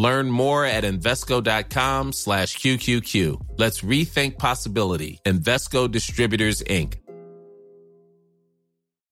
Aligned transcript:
Learn 0.00 0.30
more 0.30 0.64
at 0.64 0.84
Invesco.com 0.84 2.12
slash 2.12 2.56
QQQ. 2.56 3.14
Let's 3.58 3.82
rethink 3.82 4.38
possibility. 4.38 5.20
Invesco 5.26 5.90
Distributors, 5.90 6.62
Inc. 6.62 6.94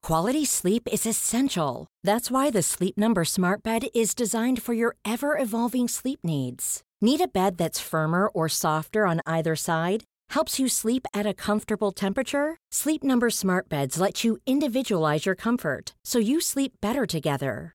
Quality 0.02 0.46
sleep 0.46 0.88
is 0.90 1.04
essential. 1.04 1.86
That's 2.02 2.30
why 2.30 2.50
the 2.50 2.62
Sleep 2.62 2.96
Number 2.96 3.26
Smart 3.26 3.62
Bed 3.62 3.88
is 3.94 4.14
designed 4.14 4.62
for 4.62 4.72
your 4.72 4.96
ever 5.04 5.36
evolving 5.36 5.88
sleep 5.88 6.20
needs. 6.24 6.80
Need 7.02 7.20
a 7.20 7.28
bed 7.28 7.58
that's 7.58 7.88
firmer 7.90 8.28
or 8.28 8.48
softer 8.48 9.06
on 9.06 9.20
either 9.26 9.54
side? 9.56 10.04
Helps 10.30 10.58
you 10.58 10.68
sleep 10.68 11.06
at 11.12 11.26
a 11.26 11.34
comfortable 11.34 11.92
temperature? 11.92 12.56
Sleep 12.72 13.04
Number 13.04 13.28
Smart 13.28 13.68
Beds 13.68 14.00
let 14.00 14.24
you 14.24 14.38
individualize 14.46 15.26
your 15.26 15.34
comfort 15.34 15.94
so 16.04 16.18
you 16.18 16.40
sleep 16.40 16.72
better 16.80 17.04
together. 17.04 17.74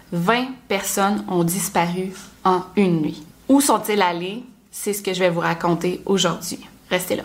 20 0.11 0.47
personnes 0.67 1.23
ont 1.29 1.43
disparu 1.43 2.11
en 2.43 2.63
une 2.75 3.01
nuit. 3.01 3.23
Où 3.47 3.61
sont-ils 3.61 4.01
allés? 4.01 4.43
C'est 4.69 4.93
ce 4.93 5.01
que 5.01 5.13
je 5.13 5.19
vais 5.19 5.29
vous 5.29 5.39
raconter 5.39 6.01
aujourd'hui. 6.05 6.59
Restez 6.89 7.15
là. 7.15 7.23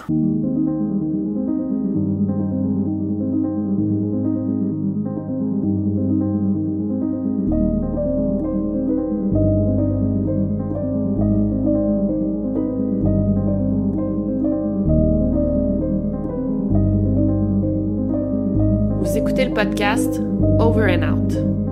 Vous 19.01 19.17
écoutez 19.17 19.45
le 19.45 19.55
podcast 19.55 20.21
Over 20.59 20.95
and 20.95 21.03
Out. 21.03 21.66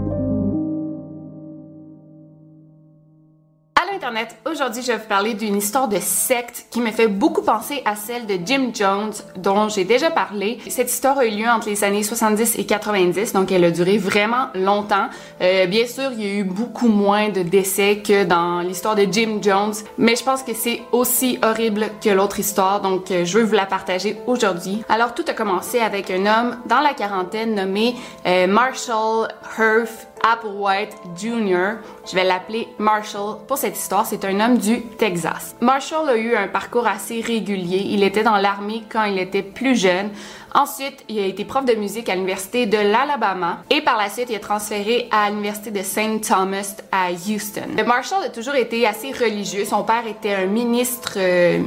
Aujourd'hui 4.55 4.83
je 4.83 4.93
vais 4.93 4.99
vous 4.99 5.09
parler 5.09 5.35
d'une 5.35 5.57
histoire 5.57 5.89
de 5.89 5.99
secte 5.99 6.67
qui 6.71 6.81
me 6.81 6.93
fait 6.93 7.09
beaucoup 7.09 7.43
penser 7.43 7.83
à 7.85 7.97
celle 7.97 8.25
de 8.27 8.39
Jim 8.47 8.71
Jones 8.73 9.13
dont 9.37 9.69
j'ai 9.69 9.85
déjà 9.85 10.13
parlé. 10.13 10.59
Cette 10.69 10.93
histoire 10.93 11.19
a 11.19 11.27
eu 11.27 11.31
lieu 11.31 11.49
entre 11.49 11.69
les 11.69 11.83
années 11.83 12.05
70 12.05 12.59
et 12.59 12.65
90, 12.65 13.33
donc 13.33 13.51
elle 13.51 13.65
a 13.65 13.73
duré 13.73 13.99
vraiment 13.99 14.47
longtemps. 14.55 15.09
Euh, 15.41 15.67
bien 15.67 15.87
sûr, 15.89 16.13
il 16.13 16.25
y 16.25 16.31
a 16.31 16.35
eu 16.35 16.45
beaucoup 16.45 16.87
moins 16.87 17.31
de 17.31 17.43
décès 17.43 17.99
que 17.99 18.23
dans 18.23 18.61
l'histoire 18.61 18.95
de 18.95 19.07
Jim 19.11 19.39
Jones, 19.43 19.75
mais 19.99 20.15
je 20.15 20.23
pense 20.23 20.45
que 20.45 20.55
c'est 20.55 20.83
aussi 20.93 21.39
horrible 21.43 21.87
que 22.01 22.11
l'autre 22.11 22.39
histoire, 22.39 22.81
donc 22.81 23.11
euh, 23.11 23.25
je 23.25 23.39
veux 23.39 23.45
vous 23.45 23.55
la 23.55 23.67
partager 23.67 24.19
aujourd'hui. 24.29 24.85
Alors 24.89 25.15
tout 25.15 25.25
a 25.27 25.33
commencé 25.33 25.81
avec 25.81 26.13
un 26.13 26.27
homme 26.27 26.59
dans 26.67 26.81
la 26.81 26.95
quarantaine 26.95 27.57
nommé 27.57 27.97
euh, 28.25 28.47
Marshall 28.47 29.29
Herf 29.59 30.07
Applewhite 30.25 30.97
Jr. 31.17 31.77
Je 32.11 32.15
vais 32.15 32.25
l'appeler 32.25 32.67
Marshall 32.79 33.37
pour 33.47 33.59
cette 33.59 33.77
histoire. 33.77 34.07
C'est 34.07 34.25
un 34.25 34.41
homme 34.41 34.57
du 34.57 34.81
Texas. 34.83 35.55
Marshall 35.61 36.09
a 36.09 36.17
eu 36.17 36.35
un 36.35 36.49
parcours 36.49 36.87
assez 36.87 37.21
régulier. 37.21 37.83
Il 37.91 38.03
était 38.03 38.23
dans 38.23 38.39
l'armée 38.39 38.83
quand 38.91 39.05
il 39.05 39.19
était 39.19 39.43
plus 39.43 39.79
jeune. 39.79 40.09
Ensuite, 40.55 41.05
il 41.09 41.19
a 41.19 41.27
été 41.27 41.45
prof 41.45 41.67
de 41.67 41.75
musique 41.75 42.09
à 42.09 42.15
l'université 42.15 42.65
de 42.65 42.79
l'Alabama 42.79 43.65
et 43.69 43.83
par 43.83 43.99
la 43.99 44.09
suite, 44.09 44.31
il 44.31 44.37
est 44.37 44.41
transféré 44.41 45.09
à 45.11 45.29
l'université 45.29 45.71
de 45.71 45.83
St. 45.83 46.27
Thomas 46.27 46.77
à 46.91 47.11
Houston. 47.11 47.85
Marshall 47.87 48.23
a 48.25 48.29
toujours 48.31 48.55
été 48.55 48.87
assez 48.87 49.13
religieux. 49.13 49.65
Son 49.65 49.83
père 49.83 50.07
était 50.07 50.33
un 50.33 50.47
ministre 50.47 51.15
euh, 51.17 51.59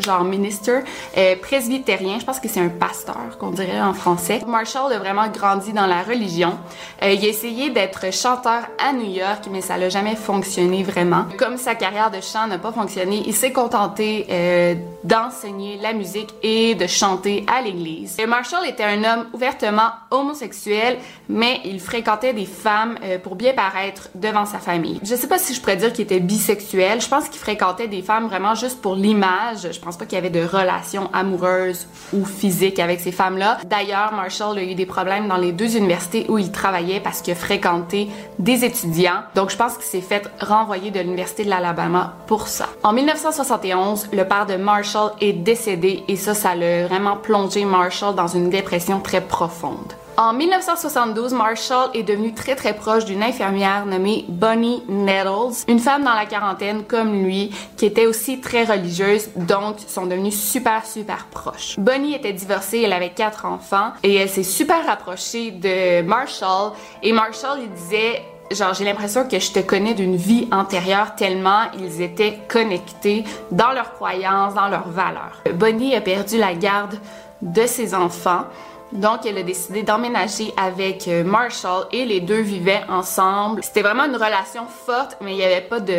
genre 0.00 0.24
minister, 0.24 0.80
euh, 1.16 1.36
presbytérien, 1.36 2.18
je 2.18 2.24
pense 2.24 2.40
que 2.40 2.48
c'est 2.48 2.60
un 2.60 2.68
pasteur 2.68 3.38
qu'on 3.38 3.50
dirait 3.50 3.80
en 3.80 3.94
français. 3.94 4.40
Marshall 4.46 4.92
a 4.92 4.98
vraiment 4.98 5.28
grandi 5.28 5.72
dans 5.72 5.86
la 5.86 6.02
religion. 6.02 6.58
Euh, 7.02 7.12
il 7.12 7.24
a 7.24 7.28
essayé 7.28 7.70
d'être 7.70 8.12
chanteur 8.12 8.62
à 8.78 8.92
New 8.92 9.10
York, 9.10 9.44
mais 9.50 9.60
ça 9.60 9.78
n'a 9.78 9.88
jamais 9.88 10.16
fonctionné 10.16 10.82
vraiment. 10.82 11.24
Comme 11.38 11.56
sa 11.56 11.74
carrière 11.74 12.10
de 12.10 12.20
chant 12.20 12.46
n'a 12.46 12.58
pas 12.58 12.72
fonctionné, 12.72 13.22
il 13.26 13.34
s'est 13.34 13.52
contenté 13.52 14.26
euh, 14.30 14.74
d'enseigner 15.04 15.78
la 15.82 15.92
musique 15.92 16.30
et 16.42 16.74
de 16.74 16.86
chanter 16.86 17.44
à 17.52 17.62
l'église. 17.62 18.16
Marshall 18.26 18.66
était 18.68 18.84
un 18.84 19.02
homme 19.04 19.26
ouvertement 19.32 19.90
homosexuel, 20.10 20.98
mais 21.28 21.60
il 21.64 21.80
fréquentait 21.80 22.32
des 22.32 22.46
femmes 22.46 22.96
pour 23.22 23.34
bien 23.34 23.54
paraître 23.54 24.08
devant 24.14 24.46
sa 24.46 24.58
famille. 24.58 25.00
Je 25.02 25.14
sais 25.14 25.26
pas 25.26 25.38
si 25.38 25.54
je 25.54 25.60
pourrais 25.60 25.76
dire 25.76 25.92
qu'il 25.92 26.04
était 26.04 26.20
bisexuel. 26.20 27.00
Je 27.00 27.08
pense 27.08 27.28
qu'il 27.28 27.40
fréquentait 27.40 27.88
des 27.88 28.02
femmes 28.02 28.26
vraiment 28.26 28.54
juste 28.54 28.80
pour 28.80 28.94
l'image. 28.94 29.68
Je 29.72 29.80
pense 29.80 29.89
pas 29.96 30.06
qu'il 30.06 30.16
y 30.16 30.18
avait 30.18 30.30
de 30.30 30.44
relations 30.44 31.10
amoureuses 31.12 31.86
ou 32.12 32.24
physiques 32.24 32.78
avec 32.78 33.00
ces 33.00 33.12
femmes-là. 33.12 33.58
D'ailleurs, 33.64 34.12
Marshall 34.12 34.58
a 34.58 34.62
eu 34.62 34.74
des 34.74 34.86
problèmes 34.86 35.28
dans 35.28 35.36
les 35.36 35.52
deux 35.52 35.76
universités 35.76 36.26
où 36.28 36.38
il 36.38 36.50
travaillait 36.50 37.00
parce 37.00 37.20
qu'il 37.22 37.32
a 37.32 37.36
fréquenté 37.36 38.08
des 38.38 38.64
étudiants. 38.64 39.22
Donc, 39.34 39.50
je 39.50 39.56
pense 39.56 39.74
qu'il 39.74 39.84
s'est 39.84 40.00
fait 40.00 40.30
renvoyer 40.40 40.90
de 40.90 41.00
l'université 41.00 41.44
de 41.44 41.50
l'Alabama 41.50 42.14
pour 42.26 42.48
ça. 42.48 42.68
En 42.82 42.92
1971, 42.92 44.08
le 44.12 44.24
père 44.24 44.46
de 44.46 44.56
Marshall 44.56 45.12
est 45.20 45.32
décédé 45.32 46.04
et 46.08 46.16
ça, 46.16 46.34
ça 46.34 46.54
l'a 46.54 46.86
vraiment 46.86 47.16
plongé 47.16 47.64
Marshall 47.64 48.14
dans 48.14 48.28
une 48.28 48.50
dépression 48.50 49.00
très 49.00 49.20
profonde. 49.20 49.94
En 50.20 50.34
1972, 50.34 51.32
Marshall 51.32 51.88
est 51.94 52.02
devenu 52.02 52.34
très 52.34 52.54
très 52.54 52.74
proche 52.74 53.06
d'une 53.06 53.22
infirmière 53.22 53.86
nommée 53.86 54.26
Bonnie 54.28 54.82
Nettles, 54.86 55.64
une 55.66 55.78
femme 55.78 56.04
dans 56.04 56.12
la 56.12 56.26
quarantaine 56.26 56.84
comme 56.84 57.24
lui, 57.24 57.50
qui 57.78 57.86
était 57.86 58.04
aussi 58.04 58.38
très 58.38 58.64
religieuse, 58.64 59.30
donc 59.34 59.76
sont 59.86 60.04
devenus 60.04 60.38
super 60.38 60.84
super 60.84 61.24
proches. 61.30 61.78
Bonnie 61.78 62.14
était 62.14 62.34
divorcée, 62.34 62.82
elle 62.82 62.92
avait 62.92 63.14
quatre 63.14 63.46
enfants 63.46 63.92
et 64.02 64.14
elle 64.14 64.28
s'est 64.28 64.42
super 64.42 64.84
rapprochée 64.84 65.52
de 65.52 66.02
Marshall 66.02 66.72
et 67.02 67.14
Marshall 67.14 67.60
il 67.62 67.70
disait 67.70 68.22
genre 68.50 68.74
j'ai 68.74 68.84
l'impression 68.84 69.26
que 69.26 69.38
je 69.38 69.52
te 69.52 69.60
connais 69.60 69.94
d'une 69.94 70.16
vie 70.16 70.48
antérieure 70.52 71.14
tellement 71.14 71.62
ils 71.78 72.02
étaient 72.02 72.40
connectés 72.46 73.24
dans 73.52 73.72
leurs 73.72 73.94
croyances, 73.94 74.52
dans 74.52 74.68
leurs 74.68 74.90
valeurs. 74.90 75.42
Bonnie 75.54 75.96
a 75.96 76.02
perdu 76.02 76.36
la 76.36 76.52
garde 76.52 76.98
de 77.40 77.66
ses 77.66 77.94
enfants 77.94 78.44
donc, 78.92 79.24
elle 79.24 79.38
a 79.38 79.42
décidé 79.42 79.82
d'emménager 79.82 80.52
avec 80.56 81.06
euh, 81.06 81.22
Marshall 81.22 81.86
et 81.92 82.04
les 82.04 82.20
deux 82.20 82.40
vivaient 82.40 82.82
ensemble. 82.88 83.62
C'était 83.62 83.82
vraiment 83.82 84.04
une 84.04 84.16
relation 84.16 84.66
forte, 84.66 85.16
mais 85.20 85.32
il 85.32 85.36
n'y 85.36 85.44
avait 85.44 85.60
pas 85.60 85.78
de, 85.80 85.94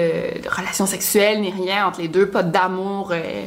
relation 0.50 0.86
sexuelle 0.86 1.40
ni 1.42 1.52
rien 1.52 1.88
entre 1.88 2.02
les 2.02 2.10
deux, 2.10 2.28
pas 2.28 2.44
d'amour. 2.44 3.12
Euh. 3.12 3.46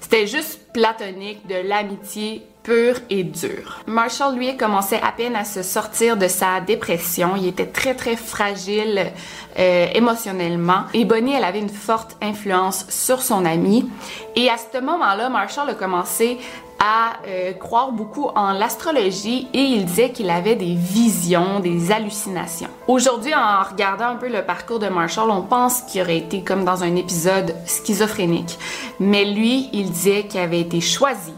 C'était 0.00 0.28
juste 0.28 0.60
platonique, 0.72 1.46
de 1.48 1.68
l'amitié 1.68 2.46
pure 2.62 2.96
et 3.10 3.24
dure. 3.24 3.80
Marshall, 3.86 4.36
lui, 4.36 4.56
commençait 4.56 5.00
à 5.02 5.10
peine 5.10 5.34
à 5.34 5.44
se 5.44 5.62
sortir 5.62 6.16
de 6.16 6.28
sa 6.28 6.60
dépression. 6.60 7.34
Il 7.36 7.48
était 7.48 7.66
très, 7.66 7.94
très 7.94 8.14
fragile 8.14 9.12
euh, 9.58 9.86
émotionnellement. 9.94 10.84
Et 10.94 11.04
Bonnie, 11.04 11.32
elle 11.32 11.44
avait 11.44 11.60
une 11.60 11.68
forte 11.68 12.16
influence 12.20 12.86
sur 12.88 13.22
son 13.22 13.44
ami. 13.44 13.88
Et 14.36 14.48
à 14.48 14.56
ce 14.58 14.80
moment-là, 14.80 15.28
Marshall 15.28 15.70
a 15.70 15.74
commencé 15.74 16.38
euh, 17.26 17.52
croire 17.52 17.92
beaucoup 17.92 18.26
en 18.34 18.52
l'astrologie 18.52 19.48
et 19.52 19.60
il 19.60 19.84
disait 19.84 20.10
qu'il 20.10 20.30
avait 20.30 20.56
des 20.56 20.74
visions, 20.74 21.60
des 21.60 21.92
hallucinations. 21.92 22.68
Aujourd'hui, 22.86 23.34
en 23.34 23.62
regardant 23.62 24.06
un 24.06 24.16
peu 24.16 24.28
le 24.28 24.42
parcours 24.42 24.78
de 24.78 24.88
Marshall, 24.88 25.30
on 25.30 25.42
pense 25.42 25.82
qu'il 25.82 26.02
aurait 26.02 26.18
été 26.18 26.42
comme 26.42 26.64
dans 26.64 26.82
un 26.82 26.96
épisode 26.96 27.54
schizophrénique. 27.66 28.58
Mais 29.00 29.24
lui, 29.24 29.68
il 29.72 29.90
disait 29.90 30.24
qu'il 30.24 30.40
avait 30.40 30.60
été 30.60 30.80
choisi 30.80 31.32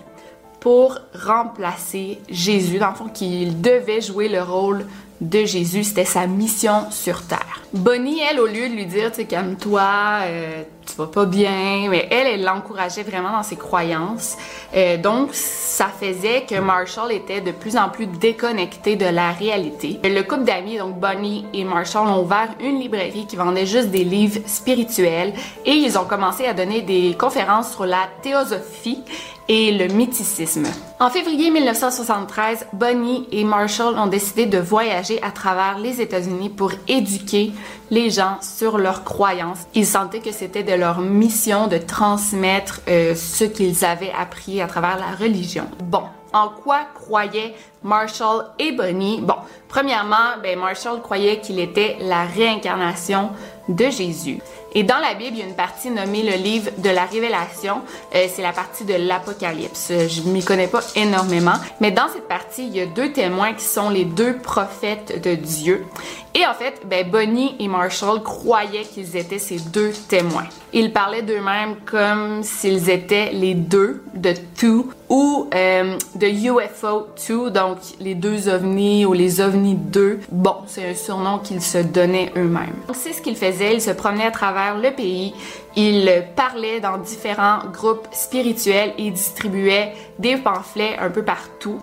pour 0.60 0.98
remplacer 1.14 2.18
Jésus, 2.28 2.78
dans 2.78 2.90
le 2.90 2.94
fond, 2.94 3.08
qu'il 3.08 3.60
devait 3.60 4.00
jouer 4.00 4.28
le 4.28 4.42
rôle 4.42 4.86
de 5.20 5.44
Jésus. 5.44 5.84
C'était 5.84 6.04
sa 6.04 6.26
mission 6.26 6.90
sur 6.90 7.22
terre. 7.22 7.60
Bonnie, 7.72 8.20
elle, 8.20 8.40
au 8.40 8.46
lieu 8.46 8.68
de 8.68 8.74
lui 8.74 8.86
dire, 8.86 9.12
tu 9.12 9.26
calme-toi, 9.26 10.20
euh, 10.22 10.62
tu 10.86 10.96
vas 10.96 11.06
pas 11.06 11.26
bien, 11.26 11.88
mais 11.90 12.08
elle, 12.10 12.26
elle 12.26 12.42
l'encourageait 12.42 13.02
vraiment 13.02 13.30
dans 13.30 13.42
ses 13.42 13.56
croyances. 13.56 14.36
Euh, 14.74 14.96
donc, 14.96 15.30
ça 15.32 15.88
faisait 15.88 16.46
que 16.48 16.58
Marshall 16.60 17.12
était 17.12 17.42
de 17.42 17.52
plus 17.52 17.76
en 17.76 17.90
plus 17.90 18.06
déconnecté 18.06 18.96
de 18.96 19.04
la 19.04 19.32
réalité. 19.32 20.00
Le 20.02 20.22
couple 20.22 20.44
d'amis, 20.44 20.78
donc 20.78 20.98
Bonnie 20.98 21.44
et 21.52 21.64
Marshall, 21.64 22.08
ont 22.08 22.22
ouvert 22.22 22.48
une 22.60 22.80
librairie 22.80 23.26
qui 23.26 23.36
vendait 23.36 23.66
juste 23.66 23.88
des 23.88 24.04
livres 24.04 24.40
spirituels 24.46 25.34
et 25.66 25.72
ils 25.72 25.98
ont 25.98 26.04
commencé 26.04 26.46
à 26.46 26.54
donner 26.54 26.80
des 26.80 27.14
conférences 27.18 27.72
sur 27.72 27.84
la 27.84 28.08
théosophie 28.22 29.02
et 29.48 29.72
le 29.72 29.88
mythicisme. 29.88 30.66
En 31.00 31.10
février 31.10 31.50
1973, 31.50 32.66
Bonnie 32.72 33.26
et 33.32 33.44
Marshall 33.44 33.98
ont 33.98 34.06
décidé 34.06 34.46
de 34.46 34.58
voyager 34.58 35.22
à 35.22 35.30
travers 35.30 35.78
les 35.78 36.00
États-Unis 36.00 36.50
pour 36.50 36.72
éduquer 36.86 37.52
les 37.90 38.10
gens 38.10 38.36
sur 38.42 38.78
leurs 38.78 39.04
croyances. 39.04 39.60
Ils 39.74 39.86
sentaient 39.86 40.20
que 40.20 40.32
c'était 40.32 40.62
de 40.62 40.74
leur 40.74 41.00
mission 41.00 41.66
de 41.66 41.78
transmettre 41.78 42.80
euh, 42.88 43.14
ce 43.14 43.44
qu'ils 43.44 43.84
avaient 43.84 44.12
appris 44.18 44.60
à 44.60 44.66
travers 44.66 44.98
la 44.98 45.16
religion. 45.16 45.64
Bon, 45.84 46.02
en 46.32 46.48
quoi 46.48 46.80
croyaient 46.94 47.54
Marshall 47.82 48.44
et 48.58 48.72
Bonnie? 48.72 49.20
Bon, 49.22 49.36
premièrement, 49.68 50.36
ben 50.42 50.58
Marshall 50.58 51.00
croyait 51.00 51.40
qu'il 51.40 51.58
était 51.58 51.96
la 52.00 52.24
réincarnation 52.24 53.30
de 53.68 53.84
Jésus. 53.84 54.38
Et 54.74 54.82
dans 54.82 54.98
la 54.98 55.14
Bible, 55.14 55.36
il 55.36 55.38
y 55.38 55.42
a 55.42 55.46
une 55.46 55.56
partie 55.56 55.90
nommée 55.90 56.22
le 56.22 56.36
livre 56.36 56.70
de 56.78 56.90
la 56.90 57.04
Révélation. 57.04 57.82
Euh, 58.14 58.26
c'est 58.32 58.42
la 58.42 58.52
partie 58.52 58.84
de 58.84 58.94
l'Apocalypse. 58.94 59.90
Je 59.90 60.22
m'y 60.22 60.44
connais 60.44 60.66
pas 60.66 60.80
énormément, 60.94 61.54
mais 61.80 61.90
dans 61.90 62.08
cette 62.08 62.28
partie, 62.28 62.66
il 62.66 62.76
y 62.76 62.80
a 62.80 62.86
deux 62.86 63.12
témoins 63.12 63.54
qui 63.54 63.64
sont 63.64 63.90
les 63.90 64.04
deux 64.04 64.36
prophètes 64.36 65.22
de 65.22 65.34
Dieu. 65.34 65.86
Et 66.34 66.46
en 66.46 66.54
fait, 66.54 66.82
ben, 66.84 67.08
Bonnie 67.08 67.56
et 67.58 67.68
Marshall 67.68 68.22
croyaient 68.22 68.84
qu'ils 68.84 69.16
étaient 69.16 69.38
ces 69.38 69.58
deux 69.58 69.92
témoins. 70.08 70.46
Ils 70.72 70.92
parlaient 70.92 71.22
d'eux-mêmes 71.22 71.76
comme 71.84 72.42
s'ils 72.42 72.90
étaient 72.90 73.30
les 73.32 73.54
deux 73.54 74.02
de 74.14 74.34
Two 74.58 74.90
ou 75.08 75.48
euh, 75.54 75.96
de 76.14 76.26
UFO 76.26 77.08
2, 77.28 77.50
donc 77.50 77.78
les 78.00 78.14
deux 78.14 78.48
ovnis 78.48 79.06
ou 79.06 79.12
les 79.12 79.40
ovnis 79.40 79.74
2. 79.74 80.20
Bon, 80.30 80.56
c'est 80.66 80.90
un 80.90 80.94
surnom 80.94 81.38
qu'ils 81.38 81.62
se 81.62 81.78
donnaient 81.78 82.32
eux-mêmes. 82.36 82.76
C'est 82.92 83.12
ce 83.12 83.22
qu'ils 83.22 83.36
faisaient, 83.36 83.74
ils 83.74 83.82
se 83.82 83.90
promenaient 83.90 84.26
à 84.26 84.30
travers 84.30 84.78
le 84.78 84.90
pays, 84.90 85.34
ils 85.76 86.24
parlaient 86.36 86.80
dans 86.80 86.98
différents 86.98 87.60
groupes 87.72 88.08
spirituels 88.12 88.92
et 88.98 89.10
distribuaient 89.10 89.94
des 90.18 90.36
pamphlets 90.36 90.96
un 90.98 91.10
peu 91.10 91.24
partout. 91.24 91.80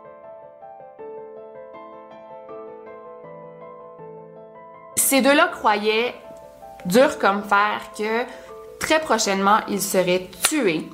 Ces 4.96 5.22
deux-là 5.22 5.48
croyaient, 5.48 6.16
dur 6.86 7.18
comme 7.20 7.44
fer, 7.44 7.80
que 7.98 8.26
très 8.80 9.00
prochainement, 9.00 9.60
ils 9.70 9.82
seraient 9.82 10.28
tués 10.48 10.90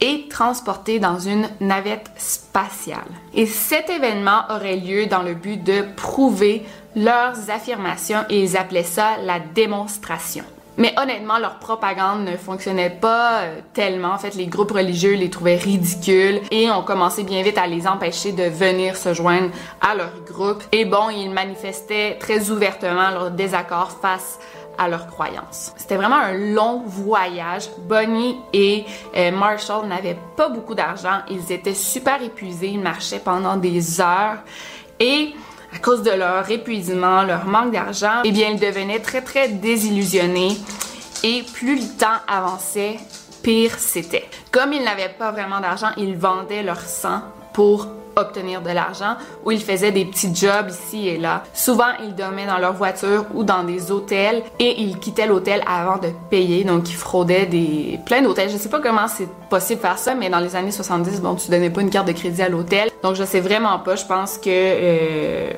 et 0.00 0.26
transportés 0.28 0.98
dans 0.98 1.18
une 1.18 1.48
navette 1.60 2.10
spatiale. 2.16 3.00
Et 3.32 3.46
cet 3.46 3.90
événement 3.90 4.42
aurait 4.50 4.76
lieu 4.76 5.06
dans 5.06 5.22
le 5.22 5.34
but 5.34 5.62
de 5.62 5.84
prouver 5.96 6.64
leurs 6.96 7.50
affirmations 7.50 8.24
et 8.28 8.42
ils 8.42 8.56
appelaient 8.56 8.82
ça 8.82 9.16
la 9.22 9.38
démonstration. 9.40 10.44
Mais 10.76 10.92
honnêtement, 11.00 11.38
leur 11.38 11.60
propagande 11.60 12.24
ne 12.24 12.36
fonctionnait 12.36 12.90
pas 12.90 13.42
euh, 13.42 13.60
tellement. 13.74 14.12
En 14.12 14.18
fait, 14.18 14.34
les 14.34 14.46
groupes 14.46 14.72
religieux 14.72 15.14
les 15.14 15.30
trouvaient 15.30 15.56
ridicules 15.56 16.40
et 16.50 16.68
ont 16.70 16.82
commencé 16.82 17.22
bien 17.22 17.42
vite 17.42 17.58
à 17.58 17.68
les 17.68 17.86
empêcher 17.86 18.32
de 18.32 18.44
venir 18.44 18.96
se 18.96 19.14
joindre 19.14 19.50
à 19.80 19.94
leur 19.94 20.10
groupe. 20.26 20.64
Et 20.72 20.84
bon, 20.84 21.10
ils 21.10 21.30
manifestaient 21.30 22.16
très 22.18 22.50
ouvertement 22.50 23.10
leur 23.10 23.30
désaccord 23.30 23.92
face 24.02 24.40
à 24.40 24.63
leurs 24.88 25.06
croyances. 25.06 25.72
C'était 25.76 25.96
vraiment 25.96 26.16
un 26.16 26.32
long 26.32 26.82
voyage. 26.86 27.68
Bonnie 27.78 28.36
et 28.52 28.84
euh, 29.16 29.30
Marshall 29.30 29.86
n'avaient 29.86 30.18
pas 30.36 30.48
beaucoup 30.48 30.74
d'argent. 30.74 31.20
Ils 31.30 31.52
étaient 31.52 31.74
super 31.74 32.22
épuisés. 32.22 32.68
Ils 32.68 32.80
marchaient 32.80 33.18
pendant 33.18 33.56
des 33.56 34.00
heures. 34.00 34.38
Et 35.00 35.34
à 35.74 35.78
cause 35.78 36.02
de 36.02 36.10
leur 36.10 36.48
épuisement, 36.50 37.22
leur 37.24 37.46
manque 37.46 37.72
d'argent, 37.72 38.22
eh 38.24 38.30
bien, 38.30 38.50
ils 38.50 38.60
devenaient 38.60 39.00
très, 39.00 39.22
très 39.22 39.48
désillusionnés. 39.48 40.56
Et 41.24 41.42
plus 41.54 41.76
le 41.76 41.98
temps 41.98 42.20
avançait, 42.28 42.98
pire 43.42 43.78
c'était. 43.78 44.28
Comme 44.52 44.72
ils 44.72 44.84
n'avaient 44.84 45.14
pas 45.18 45.32
vraiment 45.32 45.60
d'argent, 45.60 45.88
ils 45.96 46.16
vendaient 46.16 46.62
leur 46.62 46.80
sang 46.80 47.22
pour 47.52 47.88
obtenir 48.16 48.62
de 48.62 48.70
l'argent 48.70 49.16
ou 49.44 49.50
ils 49.50 49.62
faisaient 49.62 49.92
des 49.92 50.04
petits 50.04 50.34
jobs 50.34 50.68
ici 50.68 51.08
et 51.08 51.18
là. 51.18 51.42
Souvent, 51.52 51.92
ils 52.02 52.14
dormaient 52.14 52.46
dans 52.46 52.58
leur 52.58 52.74
voiture 52.74 53.24
ou 53.34 53.44
dans 53.44 53.64
des 53.64 53.90
hôtels 53.90 54.42
et 54.58 54.80
ils 54.82 54.98
quittaient 54.98 55.26
l'hôtel 55.26 55.62
avant 55.66 55.98
de 55.98 56.08
payer. 56.30 56.64
Donc, 56.64 56.90
ils 56.90 56.96
fraudaient 56.96 57.46
des 57.46 57.98
plein 58.04 58.22
d'hôtels. 58.22 58.50
Je 58.50 58.56
sais 58.56 58.68
pas 58.68 58.80
comment 58.80 59.08
c'est 59.08 59.28
possible 59.50 59.80
de 59.80 59.86
faire 59.86 59.98
ça, 59.98 60.14
mais 60.14 60.30
dans 60.30 60.40
les 60.40 60.56
années 60.56 60.70
70, 60.70 61.20
bon, 61.20 61.34
tu 61.34 61.50
donnais 61.50 61.70
pas 61.70 61.80
une 61.80 61.90
carte 61.90 62.08
de 62.08 62.12
crédit 62.12 62.42
à 62.42 62.48
l'hôtel. 62.48 62.90
Donc, 63.02 63.16
je 63.16 63.24
sais 63.24 63.40
vraiment 63.40 63.78
pas. 63.78 63.96
Je 63.96 64.04
pense 64.04 64.38
que 64.38 64.48
euh, 64.48 65.50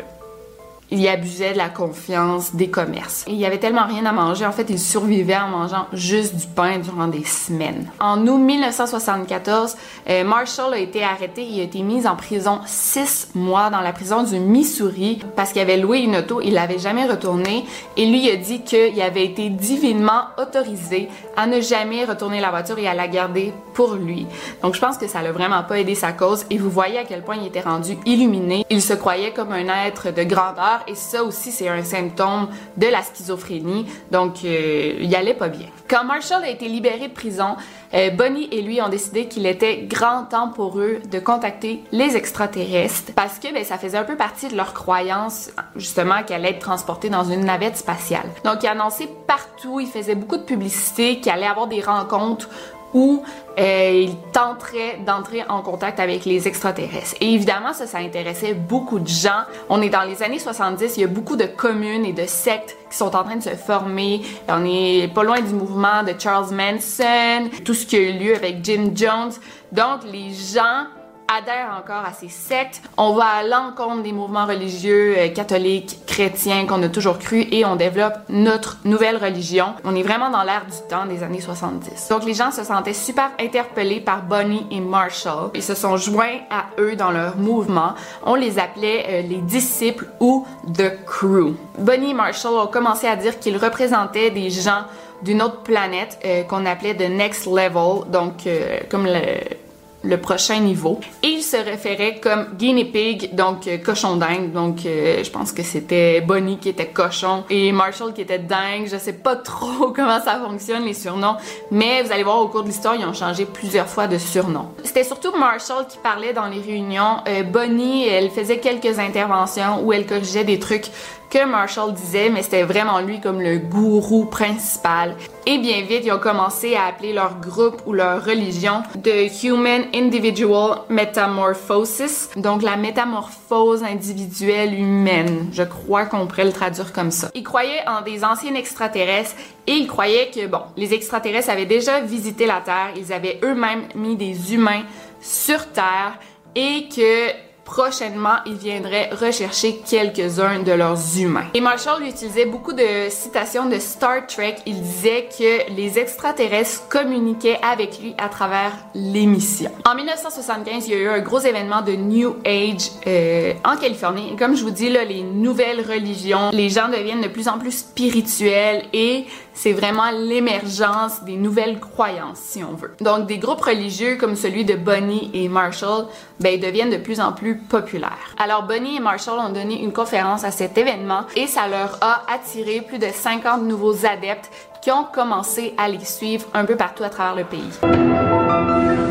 il 0.91 1.07
abusait 1.09 1.53
de 1.53 1.59
la 1.59 1.69
confiance 1.69 2.55
des 2.55 2.69
commerces. 2.69 3.25
il 3.27 3.35
y 3.35 3.47
avait 3.47 3.59
tellement 3.59 3.87
rien 3.87 4.07
à 4.07 4.13
manger, 4.13 4.47
en 4.47 4.53
fait, 4.53 4.67
il 4.71 4.79
survivait 4.79 5.37
en 5.37 5.49
mangeant 5.49 5.87
juste 5.93 6.37
du 6.37 6.47
pain 6.47 6.79
durant 6.79 7.09
des 7.09 7.25
semaines. 7.25 7.91
En 8.01 8.27
août 8.27 8.39
1974, 8.39 9.77
euh, 10.09 10.25
Marshall 10.25 10.75
a 10.75 10.79
été 10.79 11.03
arrêté 11.03 11.47
et 11.49 11.61
a 11.61 11.65
été 11.65 11.83
mis 11.83 12.07
en 12.07 12.17
prison 12.17 12.61
six 12.67 13.29
mois 13.35 13.71
dans 13.71 13.81
la 13.81 13.93
prison 13.93 14.23
du 14.23 14.39
Missouri 14.39 15.21
parce 15.35 15.53
qu'il 15.53 15.63
avait 15.63 15.77
loué 15.77 16.01
une 16.01 16.17
auto, 16.17 16.41
il 16.41 16.55
l'avait 16.55 16.79
jamais 16.79 17.07
retournée 17.07 17.65
et 17.97 18.07
lui 18.07 18.31
a 18.31 18.37
dit 18.37 18.63
qu'il 18.63 19.01
avait 19.01 19.25
été 19.25 19.49
divinement 19.49 20.27
autorisé 20.39 21.09
à 21.37 21.47
ne 21.47 21.61
jamais 21.61 22.05
retourner 22.05 22.41
la 22.41 22.51
voiture 22.51 22.79
et 22.79 22.87
à 22.87 22.95
la 22.95 23.09
garder 23.09 23.53
pour 23.75 23.95
lui. 23.95 24.27
Donc 24.63 24.75
je 24.75 24.81
pense 24.81 24.99
que 24.99 25.07
ça 25.07 25.23
l'a 25.23 25.33
vraiment 25.33 25.63
pas 25.63 25.79
aidé 25.79 25.95
sa 25.95 26.13
cause 26.13 26.47
et 26.51 26.59
vous 26.59 26.71
voyez 26.71 26.99
à 26.99 27.05
quel 27.05 27.23
point 27.23 27.37
il 27.37 27.47
était 27.47 27.61
rendu 27.61 27.97
illuminé. 28.07 28.65
Il 28.71 28.83
se 28.83 28.95
croyait 28.95 29.33
comme 29.33 29.53
un 29.53 29.69
être 29.87 30.13
de 30.13 30.23
grandeur 30.23 30.76
et 30.87 30.95
ça 30.95 31.23
aussi 31.25 31.53
c'est 31.53 31.69
un 31.69 31.83
symptôme 31.83 32.49
de 32.77 32.87
la 32.87 33.03
schizophrénie, 33.03 33.87
donc 34.11 34.45
euh, 34.45 34.97
il 35.01 35.15
allait 35.15 35.35
pas 35.35 35.49
bien. 35.49 35.67
Quand 35.89 36.05
Marshall 36.05 36.43
a 36.45 36.51
été 36.51 36.69
libéré 36.69 37.09
de 37.09 37.13
prison, 37.13 37.57
euh, 37.95 38.11
Bonnie 38.11 38.49
et 38.51 38.63
lui 38.63 38.83
ont 38.83 38.89
décidé 38.89 39.27
qu'il 39.27 39.47
était 39.47 39.83
grand 39.83 40.25
temps 40.25 40.49
pour 40.49 40.79
eux 40.79 41.01
de 41.11 41.19
contacter 41.19 41.83
les 41.93 42.17
extraterrestres 42.17 43.13
parce 43.15 43.39
que 43.39 43.53
ben, 43.53 43.65
ça 43.65 43.79
faisait 43.79 43.99
un 43.99 44.05
peu 44.05 44.17
partie 44.17 44.49
de 44.49 44.57
leur 44.57 44.75
croyance 44.75 45.51
justement 45.77 46.23
qu'elle 46.25 46.45
allait 46.45 46.57
être 46.57 46.61
transportée 46.61 47.09
dans 47.09 47.25
une 47.25 47.45
navette 47.45 47.77
spatiale. 47.77 48.27
Donc 48.45 48.63
il 48.63 48.67
annonçait 48.67 49.09
partout, 49.27 49.81
il 49.81 49.87
faisait 49.87 50.15
beaucoup 50.15 50.37
de 50.37 50.43
publicité, 50.43 51.21
qu'il 51.21 51.31
allait 51.31 51.47
avoir 51.47 51.69
des 51.69 51.81
rencontres 51.81 52.49
où 52.95 53.23
euh, 53.59 53.91
il 54.05 54.17
tenterait 54.33 54.99
d'entrer 55.05 55.45
en 55.49 55.63
contact 55.63 56.01
avec 56.01 56.25
les 56.25 56.47
extraterrestres. 56.47 57.15
Et 57.21 57.33
évidemment, 57.33 57.73
ça, 57.73 57.87
ça 57.87 57.99
intéressait 57.99 58.55
beaucoup 58.55 58.99
de 58.99 59.09
gens. 59.09 59.43
On 59.69 59.83
est 59.83 59.89
dans 59.89 60.03
les 60.03 60.23
années 60.23 60.39
70, 60.39 60.97
il 60.97 61.01
y 61.01 61.05
a 61.05 61.09
beaucoup 61.09 61.37
de 61.37 61.47
communes 61.47 62.05
et 62.05 62.13
de 62.13 62.27
sectes 62.27 62.77
qui 62.91 62.97
sont 62.97 63.15
en 63.17 63.25
train 63.25 63.37
de 63.37 63.43
se 63.43 63.51
former. 63.51 64.23
On 64.49 64.65
est 64.65 65.13
pas 65.13 65.25
loin 65.25 65.41
du 65.41 65.55
mouvement 65.55 66.03
de 66.03 66.15
Charles 66.19 66.55
Manson, 66.55 67.51
tout 67.65 67.75
ce 67.75 67.87
qui 67.87 67.97
a 67.97 68.01
eu 68.01 68.13
lieu 68.19 68.37
avec 68.37 68.65
Jim 68.65 68.91
Jones. 68.95 69.33
Donc, 69.73 70.01
les 70.11 70.33
gens 70.33 70.87
adhèrent 71.29 71.75
encore 71.79 72.05
à 72.05 72.13
ces 72.13 72.29
sectes. 72.29 72.83
On 72.97 73.15
va 73.15 73.27
à 73.27 73.43
l'encontre 73.43 74.03
des 74.03 74.13
mouvements 74.13 74.47
religieux 74.47 75.15
euh, 75.17 75.29
catholiques, 75.29 75.99
chrétiens 76.07 76.67
qu'on 76.67 76.83
a 76.83 76.89
toujours 76.89 77.19
cru 77.19 77.47
et 77.51 77.65
on 77.65 77.77
développe 77.77 78.15
notre 78.29 78.79
nouvelle 78.85 79.17
religion. 79.17 79.75
On 79.85 79.95
est 79.95 80.03
vraiment 80.03 80.31
dans 80.31 80.43
l'ère 80.43 80.65
du 80.67 80.89
temps 80.89 81.07
des 81.07 81.23
années 81.23 81.41
70. 81.41 82.09
Donc 82.09 82.25
les 82.25 82.35
gens 82.35 82.51
se 82.51 82.65
sentaient 82.65 82.93
super 82.93 83.31
interpellés 83.41 84.01
par 84.01 84.23
Bonnie 84.23 84.67
et 84.71 84.81
Marshall. 84.81 85.51
Ils 85.55 85.63
se 85.63 85.75
sont 85.75 85.97
joints 85.97 86.41
à 86.51 86.67
eux 86.81 86.97
dans 86.97 87.11
leur 87.11 87.37
mouvement. 87.37 87.95
On 88.25 88.35
les 88.35 88.59
appelait 88.59 89.05
euh, 89.09 89.23
les 89.23 89.39
disciples 89.39 90.07
ou 90.21 90.47
The 90.75 91.05
Crew. 91.05 91.55
Bonnie 91.79 92.11
et 92.11 92.15
Marshall 92.15 92.55
ont 92.55 92.67
commencé 92.67 93.07
à 93.07 93.17
dire 93.17 93.39
qu'ils 93.39 93.57
représentaient 93.57 94.31
des 94.31 94.51
gens 94.51 94.85
d'une 95.23 95.43
autre 95.43 95.63
planète 95.63 96.19
euh, 96.25 96.43
qu'on 96.45 96.67
appelait 96.67 96.95
The 96.95 97.11
Next 97.11 97.47
Level, 97.47 98.11
donc 98.11 98.49
comme 98.91 99.07
le 99.07 99.66
le 100.03 100.19
prochain 100.19 100.61
niveau. 100.61 101.01
Et 101.23 101.29
il 101.29 101.43
se 101.43 101.57
référait 101.57 102.21
comme 102.23 102.47
guinea 102.57 102.85
pig, 102.85 103.35
donc 103.35 103.67
euh, 103.67 103.79
cochon 103.79 104.17
dingue. 104.17 104.53
Donc 104.53 104.87
euh, 104.87 105.23
je 105.23 105.31
pense 105.31 105.53
que 105.53 105.63
c'était 105.63 106.21
Bonnie 106.21 106.59
qui 106.59 106.69
était 106.69 106.87
cochon 106.87 107.45
et 107.51 107.73
Marshall 107.73 108.13
qui 108.13 108.23
était 108.23 108.39
dingue. 108.39 108.87
Je 108.91 108.97
sais 108.97 109.15
pas 109.15 109.37
trop 109.37 109.91
comment 109.91 110.21
ça 110.21 110.41
fonctionne 110.45 110.85
les 110.85 110.95
surnoms, 110.95 111.37
mais 111.71 112.03
vous 112.03 112.13
allez 112.13 112.23
voir 112.23 112.39
au 112.39 112.49
cours 112.49 112.63
de 112.63 112.69
l'histoire, 112.69 112.95
ils 112.95 113.05
ont 113.05 113.13
changé 113.13 113.47
plusieurs 113.47 113.89
fois 113.89 114.07
de 114.07 114.19
surnom. 114.19 114.69
C'était 114.85 115.05
surtout 115.05 115.37
Marshall 115.37 115.87
qui 115.89 115.99
parlait 115.99 116.33
dans 116.33 116.47
les 116.47 116.61
réunions. 116.61 117.19
Euh, 117.29 117.43
Bonnie, 117.43 118.07
elle 118.07 118.31
faisait 118.31 118.59
quelques 118.59 118.99
interventions 118.99 119.85
où 119.85 119.93
elle 119.93 120.07
corrigeait 120.07 120.45
des 120.45 120.59
trucs 120.59 120.87
que 121.31 121.45
Marshall 121.45 121.93
disait, 121.93 122.31
mais 122.31 122.43
c'était 122.43 122.63
vraiment 122.63 123.01
lui 123.01 123.21
comme 123.21 123.41
le 123.41 123.59
gourou 123.59 124.27
principal. 124.27 125.17
Et 125.47 125.59
bien 125.59 125.83
vite, 125.83 126.03
ils 126.05 126.13
ont 126.13 126.19
commencé 126.19 126.75
à 126.75 126.87
appeler 126.87 127.13
leur 127.13 127.41
groupe 127.41 127.83
ou 127.87 127.93
leur 127.93 128.25
religion 128.25 128.83
The 129.03 129.45
Human 129.45 129.85
Individual 129.95 130.81
Metamorphosis, 130.89 132.31
donc 132.37 132.63
la 132.63 132.77
métamorphose 132.77 133.83
individuelle 133.83 134.75
humaine. 134.75 135.49
Je 135.53 135.63
crois 135.63 136.07
qu'on 136.07 136.27
pourrait 136.27 136.45
le 136.45 136.53
traduire 136.53 136.93
comme 136.93 137.11
ça. 137.11 137.31
Il 137.35 137.45
croyait 137.45 137.87
en 137.87 138.03
des 138.03 138.25
anciens 138.25 138.55
extraterrestres 138.55 139.35
et 139.67 139.73
il 139.73 139.87
croyait 139.87 140.31
que, 140.35 140.47
bon, 140.47 140.61
les 140.77 140.95
extraterrestres 140.95 141.51
avaient 141.51 141.67
déjà 141.67 142.01
visité 142.01 142.47
la 142.47 142.61
Terre, 142.61 142.91
ils 142.97 143.13
avaient 143.13 143.41
eux-mêmes 143.43 143.83
mis 143.95 144.17
des 144.17 144.55
humains 144.55 144.83
sur 145.21 145.67
Terre 145.73 146.19
et 146.55 146.89
que 146.89 147.46
prochainement, 147.67 148.37
ils 148.47 148.55
viendraient 148.55 149.11
rechercher 149.13 149.79
quelques-uns 149.79 150.61
de 150.61 150.73
leurs 150.73 151.19
humains. 151.19 151.47
Et 151.53 151.61
Marshall 151.61 152.03
utilisait 152.05 152.47
beaucoup 152.47 152.73
de 152.73 153.11
citations 153.11 153.69
de 153.69 153.79
Star 153.79 154.27
Trek. 154.27 154.57
Il 154.65 154.81
disait 154.81 155.29
que 155.37 155.71
les 155.73 155.99
extraterrestres 155.99 156.89
communiquaient 156.89 157.59
avec 157.63 158.01
lui 158.01 158.15
à 158.17 158.29
travers 158.29 158.73
l'émission. 158.95 159.71
En 159.85 159.97
1975, 159.97 160.87
il 160.87 160.95
y 160.95 160.97
a 160.97 160.99
eu 161.01 161.09
un 161.09 161.21
gros 161.21 161.41
événement 161.41 161.83
de 161.83 161.93
New 161.93 162.37
Age 162.47 162.91
euh, 163.07 163.53
en 163.65 163.77
Californie. 163.77 164.37
Comme 164.39 164.57
je 164.57 164.63
vous 164.63 164.71
dis, 164.71 164.89
les 164.89 165.23
nouvelles 165.23 165.81
religions, 165.81 166.51
les 166.53 166.71
gens 166.71 166.89
deviennent 166.89 167.21
de 167.21 167.29
plus 167.29 167.49
en 167.49 167.59
plus 167.59 167.73
spirituels 167.73 168.85
et 168.93 169.27
c'est 169.57 169.73
vraiment 169.73 170.11
l'émergence 170.11 171.25
des 171.25 171.37
nouvelles 171.37 171.81
croyances, 171.81 172.39
si 172.39 172.63
on 172.63 172.75
veut. 172.75 172.95
Donc, 173.01 173.27
des 173.27 173.39
groupes 173.39 173.63
religieux 173.63 174.17
comme 174.17 174.37
celui 174.37 174.67
de 174.67 174.75
Bonnie 174.75 175.31
et 175.33 175.49
Marshall, 175.49 176.07
ben, 176.39 176.61
deviennent 176.61 176.91
de 176.91 176.99
plus 176.99 177.21
en 177.21 177.33
plus 177.33 177.57
populaires. 177.57 178.35
Alors, 178.39 178.65
Bonnie 178.65 178.97
et 178.97 179.01
Marshall 179.01 179.39
ont 179.39 179.53
donné 179.53 179.83
une 179.83 179.95
conférence 179.95 180.45
à 180.45 180.51
cet 180.51 180.77
événement 180.77 181.23
et 181.35 181.47
ça 181.47 181.69
leur 181.69 181.99
a 182.03 182.23
attiré 182.33 182.83
plus 182.83 182.99
de 182.99 183.07
50 183.11 183.63
nouveaux 183.63 184.05
adeptes 184.05 184.51
qui 184.83 184.93
ont 184.93 185.05
commencé 185.05 185.75
à 185.79 185.89
les 185.89 186.05
suivre 186.05 186.47
un 186.53 186.67
peu 186.67 186.77
partout 186.77 187.05
à 187.05 187.09
travers 187.09 187.35
le 187.35 187.45
pays. 187.45 187.81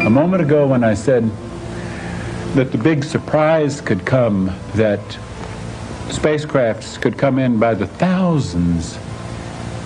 A 0.05 0.09
moment 0.09 0.39
ago 0.39 0.67
when 0.67 0.83
I 0.83 0.95
said 0.95 1.27
that 2.55 2.65
the 2.65 2.77
big 2.77 3.03
surprise 3.03 3.81
could 3.81 4.05
come 4.05 4.51
that 4.75 5.01
spacecrafts 6.11 6.99
could 7.01 7.17
come 7.17 7.39
in 7.39 7.57
by 7.57 7.73
the 7.73 7.87
thousands 7.97 8.99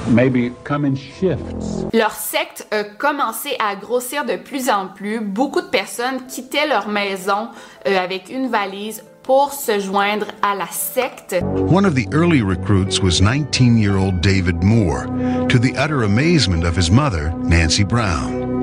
maybe 0.09 0.51
come 0.63 0.85
in 0.85 0.95
shifts. 0.95 1.85
Leur 1.93 2.11
secte 2.11 2.67
a 2.71 2.83
commencé 2.83 3.55
à 3.59 3.75
grossir 3.75 4.25
de 4.25 4.35
plus 4.35 4.69
en 4.69 4.87
plus. 4.87 5.19
Beaucoup 5.19 5.61
de 5.61 5.67
personnes 5.67 6.25
quittaient 6.27 6.67
leur 6.67 6.87
maison 6.87 7.49
euh, 7.87 7.97
avec 7.97 8.29
une 8.29 8.47
valise 8.47 9.03
pour 9.23 9.53
se 9.53 9.79
joindre 9.79 10.25
à 10.41 10.55
la 10.55 10.67
secte. 10.67 11.35
One 11.43 11.85
of 11.85 11.93
the 11.93 12.07
early 12.11 12.41
recruits 12.41 12.99
was 12.99 13.21
19 13.21 13.77
year 13.77 13.95
old 13.95 14.21
David 14.21 14.63
Moore, 14.63 15.05
to 15.49 15.59
the 15.59 15.75
utter 15.77 16.03
amazement 16.03 16.65
of 16.65 16.75
his 16.75 16.89
mother, 16.89 17.31
Nancy 17.43 17.83
Brown. 17.83 18.59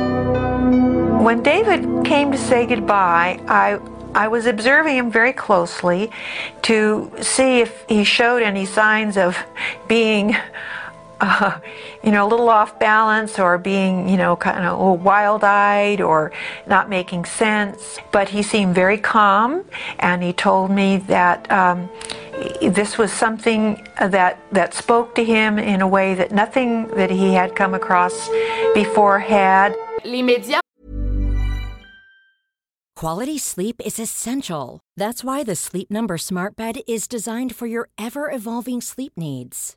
When 1.23 1.43
David 1.43 2.05
came 2.05 2.33
to 2.33 2.39
say 2.39 2.67
goodbye, 2.67 3.39
I 3.49 3.79
I 4.17 4.29
was 4.29 4.47
observing 4.47 4.97
him 4.97 5.11
very 5.11 5.33
closely 5.33 6.11
to 6.63 7.13
see 7.21 7.61
if 7.61 7.85
he 7.87 8.03
showed 8.03 8.43
any 8.43 8.65
signs 8.65 9.19
of 9.19 9.37
being 9.89 10.35
uh, 11.21 11.59
you 12.03 12.11
know, 12.11 12.27
a 12.27 12.29
little 12.29 12.49
off 12.49 12.79
balance 12.79 13.39
or 13.39 13.59
being, 13.59 14.09
you 14.09 14.17
know, 14.17 14.37
kind 14.37 14.65
of 14.65 15.03
wild 15.03 15.45
eyed 15.45 16.01
or 16.01 16.33
not 16.67 16.89
making 16.89 17.25
sense. 17.25 17.99
But 18.13 18.29
he 18.29 18.43
seemed 18.43 18.75
very 18.75 18.99
calm 18.99 19.65
and 19.99 20.23
he 20.23 20.33
told 20.33 20.71
me 20.71 20.99
that 21.09 21.51
um, 21.51 21.89
this 22.61 22.99
was 22.99 23.13
something 23.13 23.87
that, 23.99 24.41
that 24.53 24.75
spoke 24.75 25.15
to 25.15 25.25
him 25.25 25.59
in 25.59 25.81
a 25.81 25.89
way 25.89 26.15
that 26.15 26.33
nothing 26.33 26.89
that 26.89 27.11
he 27.11 27.35
had 27.35 27.55
come 27.55 27.75
across 27.75 28.29
before 28.75 29.19
had. 29.19 29.75
Quality 32.97 33.37
sleep 33.37 33.83
is 33.85 33.99
essential. 33.99 34.81
That's 34.97 35.23
why 35.23 35.45
the 35.45 35.55
Sleep 35.55 35.91
Number 35.91 36.17
Smart 36.17 36.57
Bed 36.57 36.79
is 36.89 37.07
designed 37.07 37.55
for 37.55 37.67
your 37.67 37.91
ever 37.99 38.31
evolving 38.31 38.81
sleep 38.81 39.13
needs. 39.19 39.77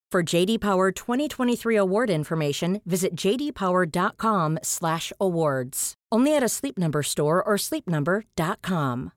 For 0.11 0.21
JD 0.21 0.59
Power 0.59 0.91
2023 0.91 1.77
award 1.77 2.09
information, 2.09 2.81
visit 2.85 3.15
jdpower.com/awards. 3.15 5.93
Only 6.11 6.35
at 6.35 6.43
a 6.43 6.49
Sleep 6.49 6.77
Number 6.77 7.01
store 7.01 7.41
or 7.41 7.53
sleepnumber.com. 7.57 9.13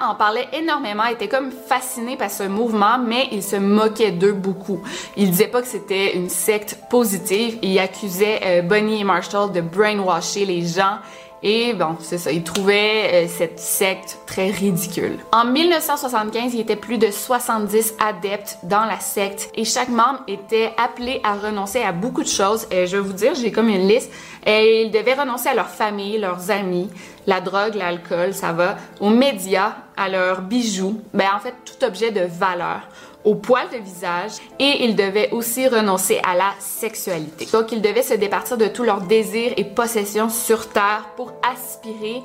en 0.00 0.14
parlait 0.14 0.48
énormément, 0.52 1.04
était 1.04 1.28
comme 1.28 1.50
fasciné 1.50 2.16
par 2.16 2.30
ce 2.30 2.44
mouvement, 2.44 2.98
mais 2.98 3.28
il 3.32 3.42
se 3.42 3.56
moquait 3.56 4.12
d'eux 4.12 4.32
beaucoup. 4.32 4.80
Il 5.16 5.30
disait 5.30 5.48
pas 5.48 5.62
que 5.62 5.68
c'était 5.68 6.16
une 6.16 6.28
secte 6.28 6.78
positive, 6.88 7.58
il 7.62 7.78
accusait 7.78 8.40
euh, 8.44 8.62
Bonnie 8.62 9.00
et 9.00 9.04
Marshall 9.04 9.52
de 9.52 9.60
brainwasher 9.60 10.46
les 10.46 10.66
gens 10.66 10.98
et 11.42 11.72
bon, 11.72 11.96
c'est 12.00 12.18
ça, 12.18 12.30
il 12.30 12.42
trouvait 12.42 13.24
euh, 13.24 13.26
cette 13.28 13.58
secte 13.58 14.18
très 14.26 14.50
ridicule. 14.50 15.16
En 15.32 15.46
1975, 15.46 16.52
il 16.52 16.58
y 16.58 16.60
était 16.60 16.76
plus 16.76 16.98
de 16.98 17.10
70 17.10 17.94
adeptes 17.98 18.58
dans 18.64 18.84
la 18.84 19.00
secte 19.00 19.50
et 19.54 19.64
chaque 19.64 19.88
membre 19.88 20.20
était 20.28 20.72
appelé 20.76 21.20
à 21.24 21.34
renoncer 21.34 21.80
à 21.80 21.92
beaucoup 21.92 22.22
de 22.22 22.28
choses. 22.28 22.66
Et 22.70 22.86
je 22.86 22.98
vais 22.98 23.02
vous 23.02 23.14
dire, 23.14 23.34
j'ai 23.34 23.52
comme 23.52 23.70
une 23.70 23.88
liste. 23.88 24.12
Ils 24.46 24.90
devaient 24.92 25.14
renoncer 25.14 25.48
à 25.48 25.54
leur 25.54 25.68
famille, 25.68 26.18
leurs 26.18 26.50
amis, 26.50 26.90
la 27.26 27.40
drogue, 27.40 27.74
l'alcool, 27.74 28.34
ça 28.34 28.52
va, 28.52 28.76
aux 29.00 29.10
médias, 29.10 29.76
à 29.96 30.08
leurs 30.08 30.42
bijoux, 30.42 31.00
ben 31.12 31.26
en 31.36 31.40
fait 31.40 31.54
tout 31.64 31.84
objet 31.84 32.10
de 32.10 32.22
valeur 32.22 32.80
au 33.24 33.34
poil 33.34 33.68
de 33.70 33.76
visage 33.76 34.32
et 34.58 34.84
ils 34.84 34.96
devaient 34.96 35.30
aussi 35.30 35.68
renoncer 35.68 36.20
à 36.24 36.34
la 36.34 36.52
sexualité. 36.58 37.46
Donc 37.52 37.72
ils 37.72 37.82
devaient 37.82 38.02
se 38.02 38.14
départir 38.14 38.56
de 38.56 38.66
tous 38.66 38.84
leurs 38.84 39.02
désirs 39.02 39.52
et 39.56 39.64
possessions 39.64 40.28
sur 40.28 40.68
Terre 40.70 41.08
pour 41.16 41.32
aspirer 41.42 42.22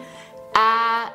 à 0.58 1.12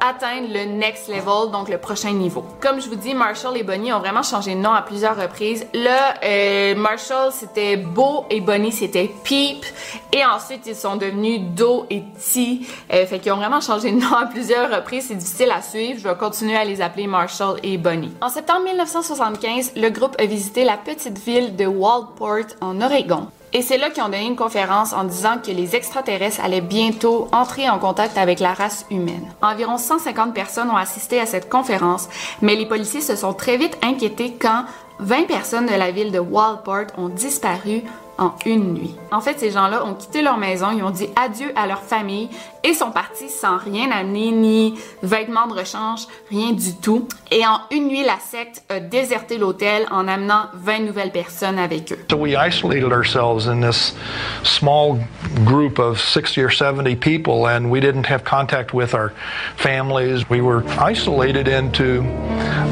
atteindre 0.00 0.48
le 0.52 0.64
next 0.64 1.08
level, 1.08 1.50
donc 1.52 1.68
le 1.68 1.78
prochain 1.78 2.12
niveau. 2.12 2.44
Comme 2.60 2.80
je 2.80 2.88
vous 2.88 2.96
dis, 2.96 3.14
Marshall 3.14 3.56
et 3.56 3.62
Bonnie 3.62 3.92
ont 3.92 3.98
vraiment 3.98 4.22
changé 4.22 4.54
de 4.54 4.60
nom 4.60 4.72
à 4.72 4.82
plusieurs 4.82 5.16
reprises. 5.16 5.66
Là, 5.74 6.14
euh, 6.24 6.74
Marshall 6.74 7.32
c'était 7.32 7.76
Beau 7.76 8.24
et 8.30 8.40
Bonnie 8.40 8.72
c'était 8.72 9.10
Peep. 9.24 9.64
Et 10.12 10.24
ensuite, 10.24 10.66
ils 10.66 10.74
sont 10.74 10.96
devenus 10.96 11.40
Do 11.40 11.86
et 11.90 12.02
T. 12.02 12.60
Euh, 12.92 13.06
fait 13.06 13.18
qu'ils 13.18 13.32
ont 13.32 13.36
vraiment 13.36 13.60
changé 13.60 13.92
de 13.92 13.98
nom 14.00 14.14
à 14.14 14.26
plusieurs 14.26 14.70
reprises. 14.70 15.06
C'est 15.08 15.14
difficile 15.16 15.50
à 15.50 15.62
suivre. 15.62 16.00
Je 16.00 16.08
vais 16.08 16.16
continuer 16.16 16.56
à 16.56 16.64
les 16.64 16.80
appeler 16.80 17.06
Marshall 17.06 17.58
et 17.62 17.78
Bonnie. 17.78 18.12
En 18.20 18.28
septembre 18.28 18.64
1975, 18.64 19.72
le 19.76 19.88
groupe 19.90 20.16
a 20.18 20.26
visité 20.26 20.64
la 20.64 20.76
petite 20.76 21.18
ville 21.18 21.56
de 21.56 21.66
Waldport 21.66 22.56
en 22.60 22.80
Oregon. 22.80 23.28
Et 23.52 23.62
c'est 23.62 23.78
là 23.78 23.90
qu'ils 23.90 24.02
ont 24.02 24.06
donné 24.06 24.26
une 24.26 24.36
conférence 24.36 24.92
en 24.92 25.04
disant 25.04 25.38
que 25.42 25.50
les 25.50 25.74
extraterrestres 25.74 26.40
allaient 26.44 26.60
bientôt 26.60 27.28
entrer 27.32 27.68
en 27.68 27.78
contact 27.78 28.18
avec 28.18 28.40
la 28.40 28.52
race 28.52 28.84
humaine. 28.90 29.26
Environ 29.40 29.78
150 29.78 30.34
personnes 30.34 30.70
ont 30.70 30.76
assisté 30.76 31.18
à 31.18 31.26
cette 31.26 31.48
conférence, 31.48 32.08
mais 32.42 32.56
les 32.56 32.66
policiers 32.66 33.00
se 33.00 33.16
sont 33.16 33.32
très 33.32 33.56
vite 33.56 33.78
inquiétés 33.82 34.34
quand 34.38 34.64
20 35.00 35.26
personnes 35.26 35.66
de 35.66 35.74
la 35.74 35.90
ville 35.90 36.12
de 36.12 36.18
Waldport 36.18 36.86
ont 36.98 37.08
disparu 37.08 37.82
en 38.18 38.34
une 38.44 38.74
nuit. 38.74 38.96
En 39.12 39.20
fait, 39.20 39.38
ces 39.38 39.52
gens-là 39.52 39.84
ont 39.84 39.94
quitté 39.94 40.22
leur 40.22 40.36
maison, 40.36 40.66
ils 40.76 40.82
ont 40.82 40.90
dit 40.90 41.08
adieu 41.16 41.52
à 41.56 41.66
leur 41.66 41.82
famille 41.82 42.28
et 42.64 42.74
sont 42.74 42.90
partis 42.90 43.28
sans 43.28 43.56
rien 43.56 43.90
amener, 43.92 44.32
ni 44.32 44.74
vêtements 45.02 45.46
de 45.46 45.54
rechange, 45.54 46.06
rien 46.28 46.52
du 46.52 46.74
tout. 46.74 47.06
Et 47.30 47.46
en 47.46 47.60
une 47.70 47.86
nuit, 47.86 48.04
la 48.04 48.18
secte 48.18 48.64
a 48.68 48.80
déserté 48.80 49.38
l'hôtel 49.38 49.86
en 49.90 50.08
amenant 50.08 50.46
20 50.54 50.80
nouvelles 50.80 51.12
personnes 51.12 51.58
avec 51.58 51.92
eux. 51.92 51.98
So 52.10 52.16
we 52.16 52.34
isolated 52.34 52.92
ourselves 52.92 53.46
in 53.46 53.60
this 53.60 53.94
small 54.42 54.98
group 55.44 55.78
of 55.78 56.00
60 56.00 56.42
or 56.42 56.50
70 56.50 56.96
people 56.96 57.46
and 57.46 57.70
we 57.70 57.80
didn't 57.80 58.06
have 58.06 58.24
contact 58.24 58.74
with 58.74 58.94
our 58.94 59.12
families. 59.56 60.28
We 60.28 60.40
were 60.40 60.64
isolated 60.78 61.46
into 61.46 62.02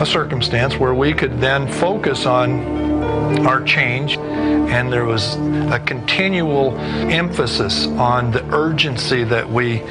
a 0.00 0.06
circumstance 0.06 0.76
where 0.78 0.94
we 0.94 1.12
could 1.12 1.40
then 1.40 1.68
focus 1.68 2.26
on 2.26 3.46
our 3.46 3.62
change 3.62 4.18
and 4.68 4.92
there 4.92 5.04
was 5.04 5.36
a 5.70 5.78
continual 5.78 6.76
emphasis 7.10 7.86
on 7.98 8.30
the 8.30 8.44
urgency 8.52 9.24
that 9.24 9.48
we 9.50 9.82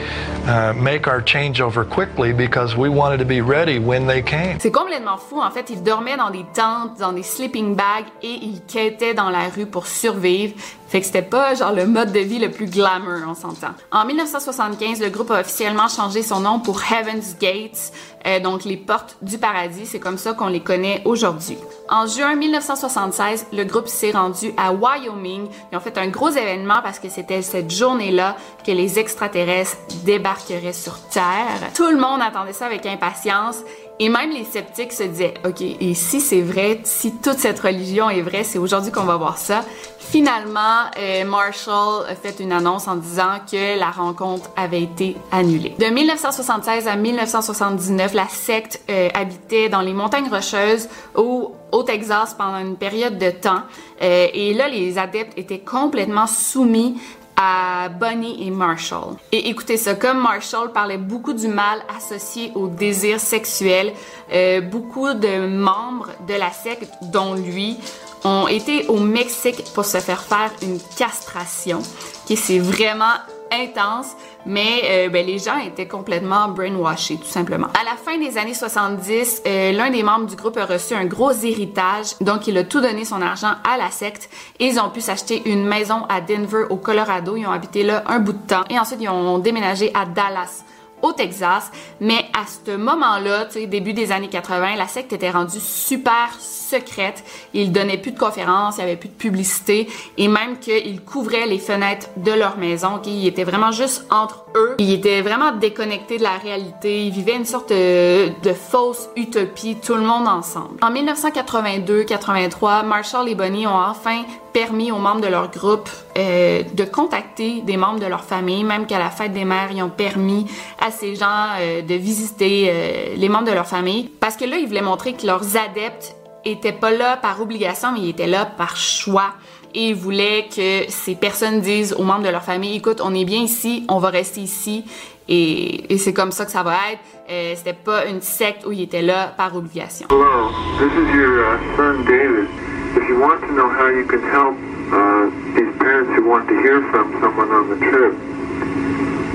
uh, 0.46 0.74
make 0.74 1.08
our 1.08 1.22
changeover 1.22 1.89
quickly 1.89 2.34
because 2.34 2.75
we 2.75 2.89
wanted 2.89 3.17
to 3.17 3.25
be 3.25 3.41
ready 3.41 3.79
when 3.79 4.08
they 4.08 4.22
came. 4.22 4.60
C'est 4.60 4.72
complètement 4.72 5.17
fou. 5.17 5.39
En 5.41 5.51
fait, 5.51 5.70
ils 5.70 5.82
dormaient 5.82 6.17
dans 6.17 6.29
des 6.29 6.46
tentes, 6.53 7.00
dans 7.00 7.13
des 7.13 7.24
sleeping 7.24 7.75
bags 7.75 8.05
et 8.22 8.34
ils 8.34 8.62
quêtaient 8.62 9.13
dans 9.13 9.29
la 9.29 9.50
rue 9.50 9.65
pour 9.65 9.88
survivre. 9.88 10.55
Fait 10.88 11.00
que 11.00 11.06
c'était 11.06 11.22
pas 11.22 11.56
genre 11.56 11.74
le 11.74 11.86
mode 11.86 12.12
de 12.12 12.20
vie 12.20 12.39
le 12.39 12.51
plus 12.51 12.68
glamour, 12.68 13.20
on 13.27 13.34
s'entend. 13.34 13.74
En 13.92 14.06
1975, 14.06 15.00
le 15.01 15.10
groupe 15.10 15.32
a 15.32 15.42
officiellement 15.42 15.88
changé 15.88 16.22
son 16.22 16.42
nom 16.42 16.60
pour 16.60 16.82
Heaven's 16.92 17.36
Gates, 17.39 17.92
euh, 18.27 18.39
donc 18.39 18.63
les 18.63 18.77
portes 18.77 19.18
du 19.22 19.38
paradis, 19.38 19.86
c'est 19.86 20.00
comme 20.00 20.18
ça 20.18 20.34
qu'on 20.34 20.48
les 20.48 20.62
connaît 20.62 21.01
aujourd'hui. 21.06 21.58
En 21.89 22.08
juin 22.08 22.36
1976, 22.36 23.48
le 23.54 23.63
groupe 23.63 23.88
s'est 23.88 24.12
rendu 24.12 24.51
à 24.58 24.74
Wyoming. 24.74 25.48
Ils 25.72 25.77
ont 25.77 25.80
fait 25.80 25.98
un 25.98 26.08
gros 26.08 26.30
événement 26.30 26.82
parce 26.84 27.00
que 27.00 27.10
c'était 27.10 27.44
cette 27.44 27.72
journée-là 27.72 28.36
que 28.65 28.72
les 28.72 28.98
extraterrestres 28.98 29.77
débarqueraient 30.04 30.74
sur 30.74 31.00
Terre. 31.10 31.72
Tout 31.75 31.89
le 31.89 31.98
monde 31.98 32.22
attendait 32.22 32.54
ça 32.54 32.65
avec 32.65 32.86
impatience. 32.86 33.58
Et 34.00 34.10
même 34.10 34.32
les 34.32 34.44
sceptiques 34.44 34.92
se 34.92 35.04
disaient, 35.04 35.36
OK, 35.46 35.62
et 35.62 35.94
si 35.94 36.20
c'est 36.20 36.42
vrai, 36.42 36.82
si 36.84 37.14
toute 37.14 37.40
cette 37.40 37.60
religion 37.60 38.10
est 38.10 38.22
vraie, 38.22 38.44
c'est 38.44 38.60
aujourd'hui 38.60 38.92
qu'on 38.92 39.06
va 39.06 39.16
voir 39.16 39.38
ça. 39.38 39.64
Finalement, 39.98 40.90
euh, 41.00 41.24
Marshall 41.24 42.06
a 42.10 42.16
fait 42.16 42.40
une 42.40 42.52
annonce 42.52 42.88
en 42.88 42.96
disant 42.96 43.40
que 43.50 43.80
la 43.80 43.92
rencontre 43.92 44.50
avait 44.58 44.82
été 44.82 45.16
annulée. 45.32 45.75
De 45.80 45.86
1976 45.86 46.88
à 46.88 46.96
1979, 46.96 48.14
la 48.14 48.28
secte 48.28 48.82
euh, 48.90 49.10
habitait 49.14 49.70
dans 49.70 49.82
les 49.82 49.94
montagnes 49.94 50.30
rocheuses 50.30 50.90
au, 51.16 51.54
Texas 51.86 52.34
pendant 52.38 52.58
une 52.58 52.78
période 52.78 53.18
de 53.18 53.32
temps. 53.32 53.62
Euh, 54.02 54.28
et 54.34 54.54
là, 54.54 54.70
les 54.70 54.98
adeptes 54.98 55.38
étaient 55.38 55.60
complètement 55.60 56.25
soumis 56.25 56.96
à 57.36 57.89
Bonnie 57.89 58.48
et 58.48 58.50
Marshall. 58.50 59.15
Et 59.32 59.50
écoutez 59.50 59.77
ça, 59.77 59.96
comme 59.96 60.22
Marshall 60.22 60.72
parlait 60.72 60.98
beaucoup 60.98 61.34
du 61.34 61.48
mal 61.48 61.80
associé 61.96 62.51
au 62.56 62.68
désir 62.68 63.20
sexuel, 63.20 63.94
euh, 64.32 64.62
beaucoup 64.62 65.13
de 65.13 65.48
membres 65.48 66.10
de 66.27 66.34
la 66.34 66.51
secte, 66.51 66.92
dont 67.01 67.36
lui, 67.36 67.77
ont 68.24 68.48
été 68.48 68.88
au 68.88 69.00
Mexique 69.00 69.63
pour 69.74 69.86
se 69.86 70.00
faire 70.00 70.22
faire 70.22 70.51
une 70.62 70.80
castration, 70.98 71.82
qui 72.25 72.36
c'est 72.36 72.60
vraiment 72.60 73.13
intense, 73.51 74.08
mais 74.46 74.84
euh, 74.86 75.10
ben, 75.10 75.25
les 75.25 75.40
gens 75.40 75.58
étaient 75.58 75.88
complètement 75.88 76.48
brainwashés, 76.50 77.18
tout 77.18 77.24
simplement. 77.28 77.68
À 77.80 77.84
la 77.84 77.96
fin 77.96 78.18
des 78.18 78.38
années 78.38 78.54
70, 78.54 79.44
euh, 79.46 79.72
l'un 79.72 79.90
des 79.90 80.04
membres 80.04 80.25
du 80.25 80.36
groupe 80.36 80.58
a 80.58 80.66
reçu 80.66 80.94
un 80.94 81.06
gros 81.06 81.32
héritage, 81.32 82.18
donc 82.22 82.48
il 82.48 82.58
a 82.58 82.64
tout 82.64 82.82
donné 82.82 83.06
son 83.06 83.22
argent 83.22 83.54
à 83.64 83.78
la 83.78 83.92
secte 83.92 84.30
et 84.60 84.68
ils 84.68 84.80
ont 84.80 84.90
pu 84.90 85.02
s'acheter 85.02 85.42
une 85.50 85.66
maison 85.66 86.06
à 86.10 86.22
Denver, 86.22 86.66
au 86.70 86.78
Colorado. 86.78 87.36
Ils 87.36 87.46
ont 87.46 87.52
habité 87.52 87.84
là 87.84 88.04
un 88.08 88.20
bout 88.20 88.34
de 88.34 88.48
temps 88.48 88.64
et 88.70 88.80
ensuite 88.80 89.00
ils 89.02 89.10
ont 89.10 89.40
déménagé 89.40 89.92
à 89.94 90.06
Dallas 90.06 90.64
au 91.02 91.14
Texas. 91.14 91.72
Mais 92.00 92.25
à 92.34 92.46
ce 92.48 92.75
moment-là, 92.75 93.46
début 93.68 93.94
des 93.94 94.12
années 94.12 94.30
80, 94.30 94.75
la 94.75 94.88
secte 94.88 95.14
était 95.14 95.30
rendue 95.30 95.60
super 95.60 96.30
secrète. 96.65 97.24
Ils 97.53 97.72
donnaient 97.72 97.98
plus 97.98 98.12
de 98.12 98.19
conférences, 98.19 98.77
il 98.77 98.81
y 98.81 98.84
avait 98.84 98.95
plus 98.95 99.10
de 99.10 99.13
publicité 99.13 99.88
et 100.17 100.27
même 100.27 100.60
qu'ils 100.60 101.01
couvraient 101.01 101.48
les 101.48 101.60
fenêtres 101.60 102.07
de 102.17 102.31
leur 102.31 102.57
maison. 102.57 103.01
Ils 103.05 103.27
étaient 103.27 103.43
vraiment 103.43 103.72
juste 103.72 104.05
entre 104.12 104.45
eux. 104.55 104.75
Ils 104.79 104.93
étaient 104.93 105.22
vraiment 105.22 105.51
déconnectés 105.51 106.17
de 106.17 106.24
la 106.24 106.38
réalité. 106.38 107.05
Ils 107.05 107.12
vivaient 107.12 107.36
une 107.36 107.45
sorte 107.45 107.69
de, 107.69 108.29
de 108.43 108.53
fausse 108.53 109.10
utopie, 109.15 109.77
tout 109.81 109.95
le 109.95 110.01
monde 110.01 110.27
ensemble. 110.27 110.77
En 110.81 110.91
1982-83, 110.91 112.86
Marshall 112.86 113.29
et 113.29 113.36
Bonnie 113.36 113.67
ont 113.67 113.77
enfin 113.77 114.24
permis 114.55 114.89
aux 114.89 115.00
membres 115.00 115.19
de 115.19 115.27
leur 115.27 115.51
groupe 115.51 115.89
euh, 116.17 116.63
de 116.74 116.86
contacter 116.86 117.62
des 117.62 117.75
membres 117.75 118.00
de 118.00 118.05
leur 118.05 118.24
famille, 118.24 118.63
même 118.63 118.86
qu'à 118.86 119.00
la 119.00 119.10
fête 119.10 119.34
des 119.34 119.43
mères, 119.43 119.69
ils 119.74 119.84
ont 119.84 119.89
permis 119.89 120.45
à 120.79 120.91
ces 120.91 121.15
gens 121.15 121.50
euh, 121.60 121.81
de 121.81 121.93
visiter 121.95 122.69
euh, 122.69 123.15
les 123.17 123.27
membres 123.27 123.48
de 123.48 123.51
leur 123.51 123.67
famille, 123.67 124.10
parce 124.22 124.38
que 124.38 124.45
là, 124.45 124.55
ils 124.55 124.65
voulaient 124.65 124.81
montrer 124.81 125.12
que 125.12 125.27
leurs 125.27 125.57
adeptes 125.57 126.15
étaient 126.46 126.72
pas 126.72 126.92
là 126.92 127.18
par 127.18 127.42
obligation, 127.42 127.92
mais 127.92 128.02
ils 128.02 128.10
étaient 128.10 128.28
là 128.28 128.46
par 128.46 128.78
choix. 128.78 129.34
Et 129.74 129.90
ils 129.90 129.96
voulaient 129.96 130.48
que 130.56 130.90
ces 130.90 131.16
personnes 131.16 131.60
disent 131.60 131.94
aux 131.94 132.04
membres 132.04 132.24
de 132.24 132.30
leur 132.30 132.44
famille, 132.44 132.78
écoute, 132.78 133.02
on 133.04 133.14
est 133.14 133.25
bien 133.25 133.42
ici, 133.42 133.86
on 133.90 134.00
va 134.00 134.10
rester 134.10 134.42
ici. 134.42 134.86
Et, 135.28 135.98
c'est 135.98 136.14
comme 136.14 136.32
ça 136.32 136.46
que 136.46 136.52
ça 136.52 136.64
va 136.64 136.75
être. 136.92 137.02
Euh, 137.30 137.54
C'était 137.56 137.74
pas 137.74 138.06
une 138.06 138.22
secte 138.22 138.66
où 138.66 138.72
ils 138.72 138.84
étaient 138.84 139.02
là 139.02 139.34
par 139.36 139.56
obligation. 139.56 140.08
Hello, 140.10 140.52
this 140.78 140.92
is 140.94 141.18
your 141.18 141.40
uh, 141.42 141.60
son 141.75 142.04
David. 142.06 142.48
If 142.96 143.10
you 143.10 143.20
want 143.20 143.42
to 143.42 143.52
know 143.54 143.68
how 143.68 143.90
you 143.90 144.06
can 144.06 144.22
help 144.32 144.56
uh, 144.94 145.30
these 145.56 145.74
parents 145.80 146.16
who 146.16 146.30
want 146.30 146.48
to 146.48 146.56
hear 146.62 146.82
from 146.92 147.12
someone 147.20 147.50
on 147.52 147.68
the 147.68 147.80
trip, 147.90 148.14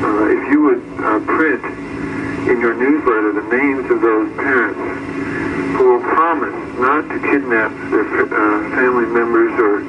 uh, 0.02 0.31
if 0.31 0.52
you 0.52 0.62
would 0.62 0.81
print 1.26 1.61
in 2.49 2.61
your 2.61 2.75
newsletter 2.75 3.32
the 3.32 3.56
names 3.56 3.90
of 3.90 4.00
those 4.00 4.28
parents 4.37 4.80
who 5.76 5.92
will 5.92 6.00
promise 6.00 6.54
not 6.78 7.02
to 7.09 7.18
kidnap 7.20 7.73
their 7.90 8.04
uh, 8.04 8.70
family 8.76 9.06
members 9.06 9.52
or 9.61 9.85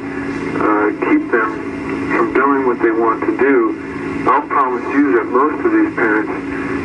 uh, 0.60 0.92
keep 1.08 1.32
them 1.32 1.72
from 2.12 2.34
doing 2.34 2.68
what 2.68 2.80
they 2.80 2.92
want 2.92 3.22
to 3.22 3.38
do, 3.38 3.76
I'll 4.28 4.48
promise 4.48 4.84
you 4.94 5.16
that 5.18 5.26
most 5.26 5.66
of 5.66 5.72
these 5.72 5.96
parents 5.96 6.32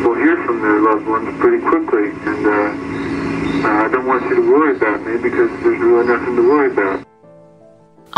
will 0.05 0.15
hear 0.15 0.37
from 0.45 0.63
their 0.63 0.81
loved 0.81 1.07
ones 1.07 1.29
pretty 1.41 1.63
quickly. 1.63 2.11
And 2.27 2.47
uh, 2.47 3.77
I 3.85 3.89
don't 3.89 4.07
want 4.07 4.25
you 4.31 4.37
to 4.37 4.51
worry 4.51 4.77
about 4.77 5.03
me 5.03 5.19
because 5.19 5.51
there's 5.63 5.81
really 5.81 6.07
nothing 6.07 6.37
to 6.37 6.43
worry 6.49 6.71
about. 6.71 7.06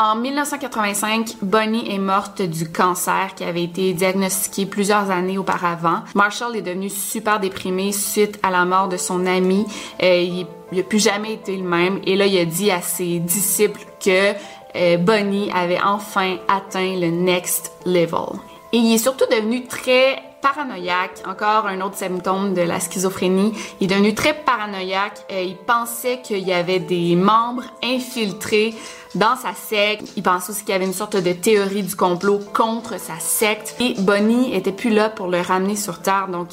En 0.00 0.14
1985, 0.14 1.38
Bonnie 1.42 1.92
est 1.92 1.98
morte 1.98 2.40
du 2.40 2.70
cancer 2.70 3.34
qui 3.34 3.42
avait 3.42 3.64
été 3.64 3.94
diagnostiqué 3.94 4.64
plusieurs 4.64 5.10
années 5.10 5.38
auparavant. 5.38 6.04
Marshall 6.14 6.54
est 6.54 6.62
devenu 6.62 6.88
super 6.88 7.40
déprimé 7.40 7.90
suite 7.90 8.38
à 8.44 8.52
la 8.52 8.64
mort 8.64 8.86
de 8.86 8.96
son 8.96 9.26
ami. 9.26 9.66
Euh, 10.00 10.20
il 10.22 10.46
n'a 10.70 10.84
plus 10.84 11.02
jamais 11.02 11.32
été 11.32 11.56
le 11.56 11.64
même. 11.64 12.00
Et 12.06 12.14
là, 12.14 12.26
il 12.26 12.38
a 12.38 12.44
dit 12.44 12.70
à 12.70 12.80
ses 12.80 13.18
disciples 13.18 13.80
que 13.98 14.34
euh, 14.76 14.98
Bonnie 14.98 15.50
avait 15.52 15.82
enfin 15.82 16.36
atteint 16.46 16.94
le 16.94 17.08
next 17.08 17.72
level. 17.84 18.38
Et 18.72 18.76
il 18.76 18.94
est 18.94 18.98
surtout 18.98 19.26
devenu 19.28 19.66
très 19.66 20.22
paranoïaque, 20.40 21.22
encore 21.26 21.66
un 21.66 21.80
autre 21.80 21.96
symptôme 21.96 22.54
de 22.54 22.62
la 22.62 22.80
schizophrénie. 22.80 23.52
Il 23.80 23.90
est 23.90 23.94
devenu 23.94 24.14
très 24.14 24.34
paranoïaque. 24.34 25.24
Euh, 25.32 25.42
il 25.42 25.56
pensait 25.56 26.20
qu'il 26.22 26.46
y 26.46 26.52
avait 26.52 26.78
des 26.78 27.16
membres 27.16 27.64
infiltrés 27.82 28.74
dans 29.14 29.36
sa 29.36 29.54
secte. 29.54 30.12
Il 30.16 30.22
pensait 30.22 30.50
aussi 30.50 30.60
qu'il 30.60 30.70
y 30.70 30.76
avait 30.76 30.86
une 30.86 30.92
sorte 30.92 31.16
de 31.16 31.32
théorie 31.32 31.82
du 31.82 31.96
complot 31.96 32.40
contre 32.54 32.98
sa 32.98 33.18
secte. 33.18 33.76
Et 33.80 33.94
Bonnie 33.98 34.54
était 34.54 34.72
plus 34.72 34.90
là 34.90 35.10
pour 35.10 35.28
le 35.28 35.40
ramener 35.40 35.76
sur 35.76 36.00
Terre, 36.00 36.28
donc 36.28 36.48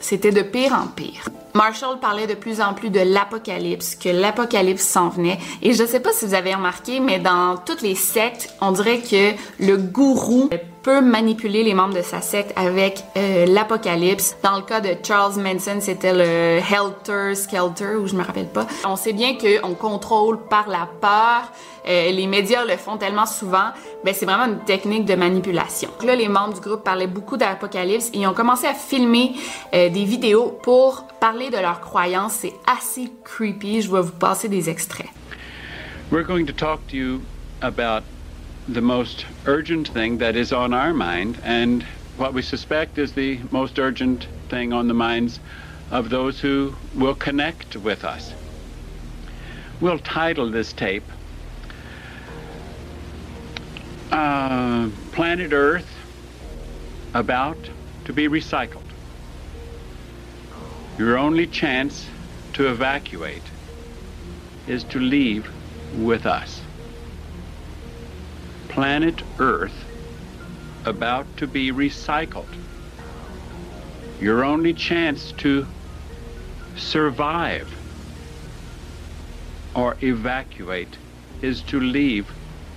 c'était 0.00 0.32
de 0.32 0.42
pire 0.42 0.72
en 0.72 0.86
pire. 0.86 1.24
Marshall 1.54 1.98
parlait 2.00 2.26
de 2.26 2.34
plus 2.34 2.60
en 2.60 2.74
plus 2.74 2.90
de 2.90 3.00
l'apocalypse, 3.00 3.94
que 3.94 4.08
l'apocalypse 4.08 4.82
s'en 4.82 5.08
venait. 5.08 5.38
Et 5.62 5.72
je 5.72 5.84
sais 5.84 6.00
pas 6.00 6.12
si 6.12 6.26
vous 6.26 6.34
avez 6.34 6.54
remarqué, 6.54 7.00
mais 7.00 7.18
dans 7.18 7.56
toutes 7.56 7.82
les 7.82 7.94
sectes, 7.94 8.54
on 8.60 8.72
dirait 8.72 9.00
que 9.00 9.32
le 9.58 9.76
gourou 9.76 10.48
peut 10.82 11.00
manipuler 11.00 11.62
les 11.62 11.74
membres 11.74 11.94
de 11.94 12.02
sa 12.02 12.20
secte 12.20 12.52
avec 12.56 13.04
euh, 13.16 13.46
l'apocalypse. 13.46 14.36
Dans 14.42 14.56
le 14.56 14.62
cas 14.62 14.80
de 14.80 14.96
Charles 15.02 15.40
Manson, 15.40 15.78
c'était 15.80 16.12
le 16.12 16.58
Helter 16.58 17.34
Skelter, 17.34 17.96
ou 17.96 18.06
je 18.06 18.14
me 18.14 18.22
rappelle 18.22 18.48
pas. 18.48 18.66
On 18.86 18.96
sait 18.96 19.12
bien 19.12 19.36
qu'on 19.36 19.74
contrôle 19.74 20.38
par 20.48 20.68
la 20.68 20.88
peur. 21.00 21.52
Euh, 21.88 22.10
les 22.10 22.26
médias 22.26 22.64
le 22.64 22.76
font 22.76 22.96
tellement 22.96 23.26
souvent. 23.26 23.70
Ben, 24.04 24.14
c'est 24.14 24.26
vraiment 24.26 24.46
une 24.46 24.60
technique 24.60 25.04
de 25.04 25.14
manipulation. 25.14 25.90
Là, 26.04 26.14
les 26.14 26.28
membres 26.28 26.54
du 26.54 26.60
groupe 26.60 26.84
parlaient 26.84 27.06
beaucoup 27.06 27.36
d'apocalypse 27.36 28.10
et 28.12 28.18
ils 28.18 28.26
ont 28.26 28.34
commencé 28.34 28.66
à 28.66 28.74
filmer 28.74 29.32
euh, 29.74 29.88
des 29.88 30.04
vidéos 30.04 30.58
pour 30.62 31.04
parler 31.20 31.39
de 31.48 31.56
leurs 31.56 31.80
croyances. 31.80 32.34
C'est 32.34 32.52
assez 32.66 33.10
creepy. 33.24 33.80
Je 33.80 33.90
vais 33.90 34.02
vous 34.02 34.12
passer 34.12 34.48
des 34.48 34.68
extraits. 34.68 35.08
We're 36.10 36.24
going 36.24 36.46
to 36.46 36.52
talk 36.52 36.86
to 36.88 36.96
you 36.96 37.22
about 37.62 38.02
the 38.68 38.80
most 38.80 39.24
urgent 39.46 39.88
thing 39.88 40.18
that 40.18 40.36
is 40.36 40.52
on 40.52 40.74
our 40.74 40.92
mind 40.92 41.38
and 41.44 41.84
what 42.16 42.34
we 42.34 42.42
suspect 42.42 42.98
is 42.98 43.12
the 43.12 43.38
most 43.50 43.78
urgent 43.78 44.26
thing 44.48 44.72
on 44.72 44.88
the 44.88 44.94
minds 44.94 45.40
of 45.90 46.10
those 46.10 46.40
who 46.40 46.74
will 46.94 47.14
connect 47.14 47.76
with 47.76 48.04
us. 48.04 48.34
We'll 49.80 49.98
title 49.98 50.50
this 50.50 50.72
tape 50.72 51.04
uh, 54.12 54.90
Planet 55.12 55.52
Earth 55.52 55.88
About 57.14 57.58
to 58.04 58.12
be 58.12 58.28
Recycled. 58.28 58.89
Your 61.00 61.16
only 61.16 61.46
chance 61.46 62.10
to 62.52 62.68
evacuate 62.68 63.50
is 64.66 64.84
to 64.84 64.98
leave 65.00 65.50
with 65.94 66.26
us. 66.26 66.60
Planet 68.68 69.22
Earth 69.38 69.86
about 70.84 71.38
to 71.38 71.46
be 71.46 71.72
recycled. 71.72 72.52
Your 74.20 74.44
only 74.44 74.74
chance 74.74 75.32
to 75.38 75.66
survive 76.76 77.74
or 79.74 79.96
evacuate 80.02 80.98
is 81.40 81.62
to 81.62 81.80
leave 81.80 82.30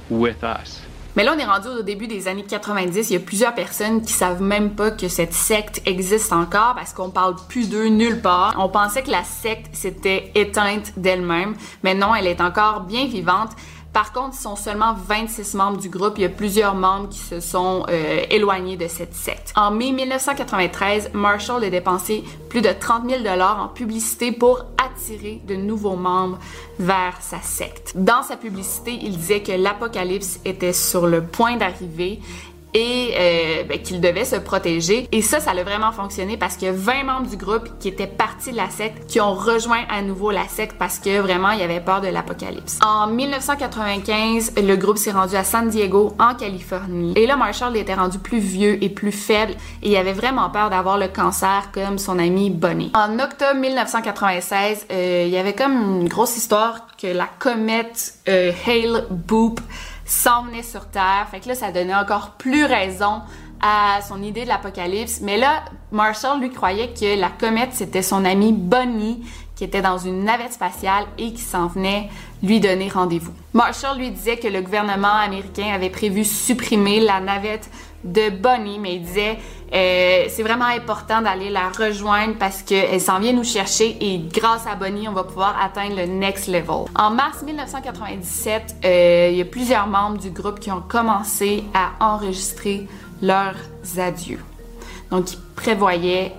with 0.09 0.45
us. 0.45 0.79
Mais 1.15 1.23
là, 1.23 1.35
on 1.35 1.39
est 1.39 1.45
rendu 1.45 1.67
au 1.67 1.83
début 1.83 2.07
des 2.07 2.27
années 2.27 2.43
90. 2.43 3.09
Il 3.09 3.13
y 3.13 3.17
a 3.17 3.19
plusieurs 3.19 3.53
personnes 3.53 4.01
qui 4.01 4.11
savent 4.11 4.41
même 4.41 4.71
pas 4.71 4.89
que 4.89 5.07
cette 5.07 5.33
secte 5.33 5.81
existe 5.85 6.33
encore 6.33 6.73
parce 6.75 6.91
qu'on 6.91 7.11
parle 7.11 7.35
plus 7.47 7.69
d'eux 7.69 7.87
nulle 7.87 8.19
part. 8.19 8.55
On 8.57 8.69
pensait 8.69 9.03
que 9.03 9.11
la 9.11 9.23
secte 9.23 9.75
s'était 9.75 10.31
éteinte 10.33 10.93
d'elle-même, 10.97 11.55
mais 11.83 11.93
non, 11.93 12.15
elle 12.15 12.25
est 12.25 12.41
encore 12.41 12.81
bien 12.81 13.05
vivante 13.05 13.51
Par 13.93 14.11
contre, 14.11 14.35
ils 14.37 14.41
sont 14.41 14.55
seulement 14.55 14.95
26 15.07 15.53
membres 15.53 15.77
du 15.77 15.87
groupe. 15.87 16.13
Il 16.17 16.21
y 16.21 16.25
a 16.25 16.29
plusieurs 16.29 16.73
membres 16.73 17.09
qui 17.09 17.19
se 17.19 17.39
sont 17.39 17.85
euh, 17.89 18.23
éloignés 18.31 18.75
de 18.75 18.87
cette 18.87 19.13
secte. 19.13 19.53
En 19.55 19.69
mai 19.69 19.91
1993, 19.91 21.11
Marshall 21.13 21.63
a 21.63 21.69
dépensé 21.69 22.23
plus 22.49 22.61
de 22.61 22.69
30 22.71 23.07
000 23.07 23.23
dollars 23.23 23.61
en 23.61 23.67
publicité 23.67 24.31
pour 24.31 24.65
attirer 24.83 25.41
de 25.47 25.55
nouveaux 25.55 25.95
membres 25.95 26.39
vers 26.79 27.17
sa 27.21 27.39
secte. 27.41 27.93
Dans 27.95 28.23
sa 28.23 28.35
publicité, 28.35 28.97
il 28.99 29.15
disait 29.15 29.43
que 29.43 29.51
l'apocalypse 29.51 30.39
était 30.43 30.73
sur 30.73 31.05
le 31.05 31.23
point 31.23 31.57
d'arriver 31.57 32.19
et 32.73 33.13
euh, 33.17 33.63
ben, 33.63 33.81
qu'il 33.81 34.01
devait 34.01 34.25
se 34.25 34.35
protéger. 34.35 35.07
Et 35.11 35.21
ça, 35.21 35.39
ça 35.39 35.51
a 35.51 35.63
vraiment 35.63 35.91
fonctionné 35.91 36.37
parce 36.37 36.57
que 36.57 36.71
20 36.71 37.03
membres 37.03 37.27
du 37.27 37.37
groupe 37.37 37.67
qui 37.79 37.87
étaient 37.87 38.07
partis 38.07 38.51
de 38.51 38.57
la 38.57 38.69
secte, 38.69 39.07
qui 39.07 39.21
ont 39.21 39.33
rejoint 39.33 39.83
à 39.89 40.01
nouveau 40.01 40.31
la 40.31 40.47
secte 40.47 40.77
parce 40.77 40.99
que 40.99 41.19
vraiment, 41.19 41.51
il 41.51 41.59
y 41.59 41.63
avait 41.63 41.79
peur 41.79 42.01
de 42.01 42.07
l'apocalypse. 42.07 42.79
En 42.83 43.07
1995, 43.07 44.53
le 44.57 44.75
groupe 44.75 44.97
s'est 44.97 45.11
rendu 45.11 45.35
à 45.35 45.43
San 45.43 45.69
Diego, 45.69 46.15
en 46.19 46.35
Californie. 46.35 47.13
Et 47.15 47.27
là, 47.27 47.35
Marshall 47.35 47.77
était 47.77 47.93
rendu 47.93 48.19
plus 48.19 48.39
vieux 48.39 48.83
et 48.83 48.89
plus 48.89 49.11
faible 49.11 49.53
et 49.81 49.89
il 49.89 49.95
avait 49.97 50.13
vraiment 50.13 50.49
peur 50.49 50.69
d'avoir 50.69 50.97
le 50.97 51.07
cancer 51.07 51.69
comme 51.73 51.97
son 51.97 52.19
ami 52.19 52.49
Bonnie. 52.49 52.91
En 52.93 53.19
octobre 53.19 53.55
1996, 53.55 54.87
euh, 54.91 55.23
il 55.27 55.31
y 55.31 55.37
avait 55.37 55.53
comme 55.53 56.01
une 56.01 56.07
grosse 56.07 56.37
histoire 56.37 56.87
que 57.01 57.07
la 57.07 57.27
comète 57.39 58.15
euh, 58.27 58.51
Hale 58.65 59.05
Boop 59.09 59.59
s'en 60.13 60.43
venait 60.43 60.63
sur 60.63 60.87
Terre. 60.87 61.27
Fait 61.31 61.39
que 61.39 61.49
là, 61.49 61.55
ça 61.55 61.71
donnait 61.71 61.95
encore 61.95 62.31
plus 62.31 62.65
raison 62.65 63.21
à 63.61 63.99
son 64.07 64.21
idée 64.21 64.43
de 64.43 64.49
l'apocalypse. 64.49 65.21
Mais 65.21 65.37
là, 65.37 65.63
Marshall, 65.91 66.39
lui, 66.39 66.51
croyait 66.51 66.93
que 66.93 67.19
la 67.19 67.29
comète, 67.29 67.69
c'était 67.73 68.01
son 68.01 68.23
ami 68.25 68.53
Bonnie, 68.53 69.25
qui 69.55 69.63
était 69.63 69.81
dans 69.81 69.97
une 69.97 70.23
navette 70.23 70.53
spatiale 70.53 71.05
et 71.17 71.33
qui 71.33 71.41
s'en 71.41 71.67
venait 71.67 72.09
lui 72.41 72.59
donner 72.59 72.89
rendez-vous. 72.89 73.31
Marshall 73.53 73.97
lui 73.97 74.11
disait 74.11 74.37
que 74.37 74.47
le 74.47 74.61
gouvernement 74.61 75.13
américain 75.13 75.71
avait 75.73 75.89
prévu 75.89 76.25
supprimer 76.25 76.99
la 76.99 77.19
navette 77.19 77.69
de 78.03 78.29
Bonnie, 78.29 78.79
mais 78.79 78.95
il 78.95 79.03
disait 79.03 79.37
euh, 79.73 80.25
c'est 80.29 80.43
vraiment 80.43 80.65
important 80.65 81.21
d'aller 81.21 81.49
la 81.49 81.69
rejoindre 81.69 82.35
parce 82.37 82.61
qu'elle 82.61 83.01
s'en 83.01 83.19
vient 83.19 83.33
nous 83.33 83.43
chercher 83.43 83.97
et 84.01 84.19
grâce 84.19 84.67
à 84.67 84.75
Bonnie, 84.75 85.07
on 85.07 85.13
va 85.13 85.23
pouvoir 85.23 85.55
atteindre 85.59 85.95
le 85.95 86.05
next 86.05 86.47
level. 86.47 86.85
En 86.95 87.09
mars 87.09 87.41
1997, 87.41 88.75
euh, 88.85 89.29
il 89.31 89.37
y 89.37 89.41
a 89.41 89.45
plusieurs 89.45 89.87
membres 89.87 90.17
du 90.17 90.29
groupe 90.29 90.59
qui 90.59 90.71
ont 90.71 90.83
commencé 90.87 91.63
à 91.73 92.13
enregistrer 92.13 92.87
leurs 93.21 93.55
adieux. 93.97 94.41
Donc, 95.09 95.33
ils 95.33 95.39
prévoyaient 95.55 96.33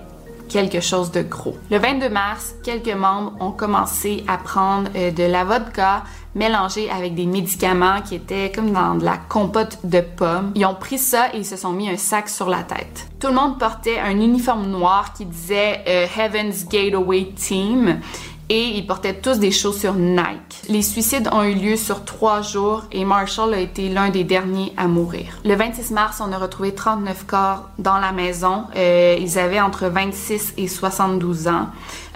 quelque 0.49 0.81
chose 0.81 1.11
de 1.11 1.23
gros. 1.23 1.57
Le 1.71 1.79
22 1.79 2.09
mars, 2.09 2.55
quelques 2.63 2.95
membres 2.95 3.33
ont 3.41 3.51
commencé 3.51 4.23
à 4.29 4.39
prendre 4.39 4.91
euh, 4.95 5.11
de 5.11 5.25
la 5.25 5.45
vodka 5.45 6.05
mélangée 6.35 6.91
avec 6.91 7.15
des 7.15 7.27
médicaments 7.27 8.01
qui 8.03 8.17
étaient 8.17 8.53
comme 8.55 8.73
dans 8.73 8.95
de 8.95 9.05
la 9.05 9.17
compote 9.17 9.79
de 9.85 10.01
pommes. 10.01 10.53
Ils 10.55 10.67
ont 10.67 10.75
pris 10.75 10.99
ça 10.99 11.29
et 11.35 11.39
ils 11.39 11.47
se 11.47 11.57
sont 11.57 11.73
mis 11.73 11.89
un 11.89 11.97
sac 11.97 12.29
sur 12.29 12.49
la 12.49 12.63
tête. 12.63 13.09
Tout 13.21 13.29
le 13.29 13.35
monde 13.35 13.59
portait 13.59 13.99
un 13.99 14.21
uniforme 14.21 14.67
noir 14.67 15.13
qui 15.15 15.25
disait 15.25 15.83
euh, 15.87 16.07
Heaven's 16.17 16.69
Gateway 16.69 17.33
Team 17.37 18.01
et 18.51 18.77
ils 18.77 18.87
portaient 18.87 19.15
tous 19.15 19.39
des 19.39 19.51
chaussures 19.51 19.95
Nike. 19.95 20.69
Les 20.69 20.83
suicides 20.83 21.29
ont 21.33 21.43
eu 21.45 21.55
lieu 21.55 21.77
sur 21.77 22.05
trois 22.05 22.43
jours 22.43 22.85
et 22.93 23.05
Marshall 23.05 23.55
a 23.55 23.59
été 23.59 23.89
l'un 23.89 24.11
des 24.11 24.25
derniers 24.25 24.73
à 24.77 24.87
mourir. 24.87 25.39
Le 25.45 25.55
26 25.55 25.93
mars, 25.93 26.21
on 26.21 26.31
a 26.31 26.39
retrouvé 26.39 26.75
39 26.75 27.25
corps 27.27 27.71
dans 27.79 27.99
la 27.99 28.13
maison. 28.13 28.65
Euh, 28.77 29.17
ils 29.19 29.39
avaient 29.39 29.61
entre 29.61 29.87
26 29.87 30.55
et 30.59 30.69
72 30.69 31.49
ans. 31.49 31.69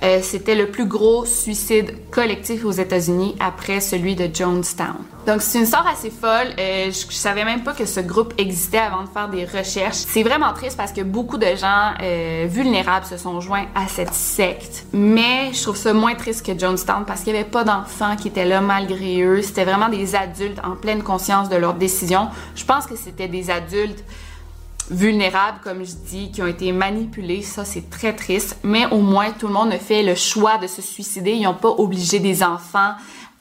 Euh, 0.02 0.20
c'était 0.22 0.54
le 0.54 0.70
plus 0.70 0.86
gros 0.86 1.24
suicide 1.24 1.92
collectif 2.10 2.64
aux 2.64 2.70
États-Unis 2.70 3.34
après 3.40 3.80
celui 3.80 4.14
de 4.14 4.28
Jonestown. 4.32 4.96
Donc 5.26 5.42
c'est 5.42 5.58
une 5.58 5.64
histoire 5.64 5.86
assez 5.86 6.10
folle. 6.10 6.54
Euh, 6.58 6.86
je, 6.86 7.12
savais 7.14 7.44
même 7.44 7.64
pas 7.64 7.72
que 7.72 7.84
ce 7.84 8.00
groupe 8.00 8.32
existait 8.38 8.78
avant 8.78 9.02
de 9.02 9.08
faire 9.08 9.28
des 9.28 9.44
recherches. 9.44 9.96
C'est 9.96 10.22
vraiment 10.22 10.52
triste 10.52 10.76
parce 10.76 10.92
que 10.92 11.02
beaucoup 11.02 11.36
de 11.36 11.54
gens 11.56 11.92
euh, 12.00 12.46
vulnérables 12.48 13.06
se 13.06 13.16
sont 13.16 13.40
joints 13.40 13.66
à 13.74 13.88
cette 13.88 14.14
secte. 14.14 14.86
Mais 14.92 15.52
je 15.52 15.62
trouve 15.62 15.76
ça 15.76 15.92
moins 15.92 16.14
triste 16.14 16.46
que 16.46 16.56
Jonestown 16.56 17.04
parce 17.04 17.22
qu'il 17.22 17.34
y 17.34 17.36
avait 17.36 17.48
pas 17.48 17.64
d'enfants 17.64 18.16
qui 18.16 18.28
étaient 18.28 18.44
là 18.44 18.60
malgré 18.60 19.20
eux. 19.22 19.42
C'était 19.42 19.64
vraiment 19.64 19.88
des 19.88 20.14
adultes 20.14 20.60
en 20.64 20.76
pleine 20.76 21.02
conscience 21.02 21.48
de 21.48 21.56
leurs 21.56 21.74
décisions. 21.74 22.28
Je 22.54 22.64
pense 22.64 22.86
que 22.86 22.96
c'était 22.96 23.28
des 23.28 23.50
adultes 23.50 24.04
vulnérables, 24.90 25.58
comme 25.62 25.84
je 25.84 25.94
dis, 25.94 26.30
qui 26.30 26.42
ont 26.42 26.46
été 26.46 26.72
manipulés. 26.72 27.42
Ça, 27.42 27.64
c'est 27.64 27.90
très 27.90 28.14
triste. 28.14 28.58
Mais 28.62 28.86
au 28.86 28.98
moins, 28.98 29.32
tout 29.32 29.46
le 29.46 29.52
monde 29.52 29.72
a 29.72 29.78
fait 29.78 30.02
le 30.02 30.14
choix 30.14 30.58
de 30.58 30.66
se 30.66 30.82
suicider. 30.82 31.32
Ils 31.32 31.42
n'ont 31.44 31.54
pas 31.54 31.70
obligé 31.70 32.18
des 32.18 32.42
enfants 32.42 32.94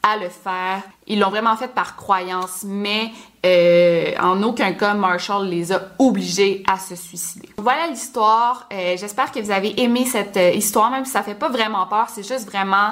à 0.04 0.18
le 0.18 0.30
faire. 0.30 0.84
Ils 1.08 1.20
l'ont 1.20 1.30
vraiment 1.30 1.56
fait 1.56 1.68
par 1.68 1.96
croyance, 1.96 2.64
mais 2.66 3.12
euh, 3.46 4.14
en 4.22 4.42
aucun 4.44 4.74
cas 4.74 4.94
Marshall 4.94 5.48
les 5.48 5.72
a 5.72 5.82
obligés 6.00 6.64
à 6.68 6.78
se 6.78 6.96
suicider. 6.96 7.50
Voilà 7.58 7.88
l'histoire. 7.88 8.68
Euh, 8.72 8.96
J'espère 8.98 9.32
que 9.32 9.40
vous 9.40 9.52
avez 9.52 9.80
aimé 9.82 10.06
cette 10.06 10.38
euh, 10.38 10.52
histoire, 10.52 10.92
même 10.92 11.06
si 11.06 11.12
ça 11.12 11.24
fait 11.24 11.36
pas 11.36 11.50
vraiment 11.50 11.86
peur. 11.88 12.08
C'est 12.10 12.28
juste 12.28 12.50
vraiment 12.50 12.92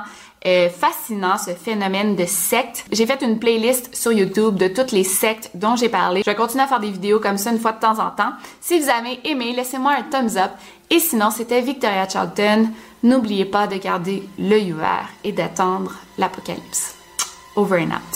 fascinant 0.69 1.37
ce 1.37 1.51
phénomène 1.51 2.15
de 2.15 2.25
secte. 2.25 2.85
J'ai 2.91 3.05
fait 3.05 3.21
une 3.21 3.39
playlist 3.39 3.95
sur 3.95 4.11
YouTube 4.11 4.55
de 4.55 4.67
toutes 4.67 4.91
les 4.91 5.03
sectes 5.03 5.49
dont 5.53 5.75
j'ai 5.75 5.89
parlé. 5.89 6.21
Je 6.25 6.29
vais 6.29 6.35
continuer 6.35 6.63
à 6.63 6.67
faire 6.67 6.79
des 6.79 6.91
vidéos 6.91 7.19
comme 7.19 7.37
ça 7.37 7.51
une 7.51 7.59
fois 7.59 7.71
de 7.71 7.79
temps 7.79 7.99
en 7.99 8.11
temps. 8.11 8.33
Si 8.61 8.79
vous 8.79 8.89
avez 8.89 9.19
aimé, 9.23 9.53
laissez-moi 9.55 9.93
un 9.93 10.03
thumbs 10.03 10.37
up. 10.37 10.51
Et 10.89 10.99
sinon, 10.99 11.31
c'était 11.31 11.61
Victoria 11.61 12.07
Charlton. 12.07 12.69
N'oubliez 13.03 13.45
pas 13.45 13.67
de 13.67 13.77
garder 13.77 14.23
l'œil 14.37 14.73
ouvert 14.73 15.09
et 15.23 15.31
d'attendre 15.31 15.93
l'apocalypse. 16.17 16.95
Over 17.55 17.81
and 17.81 17.91
out. 17.91 18.14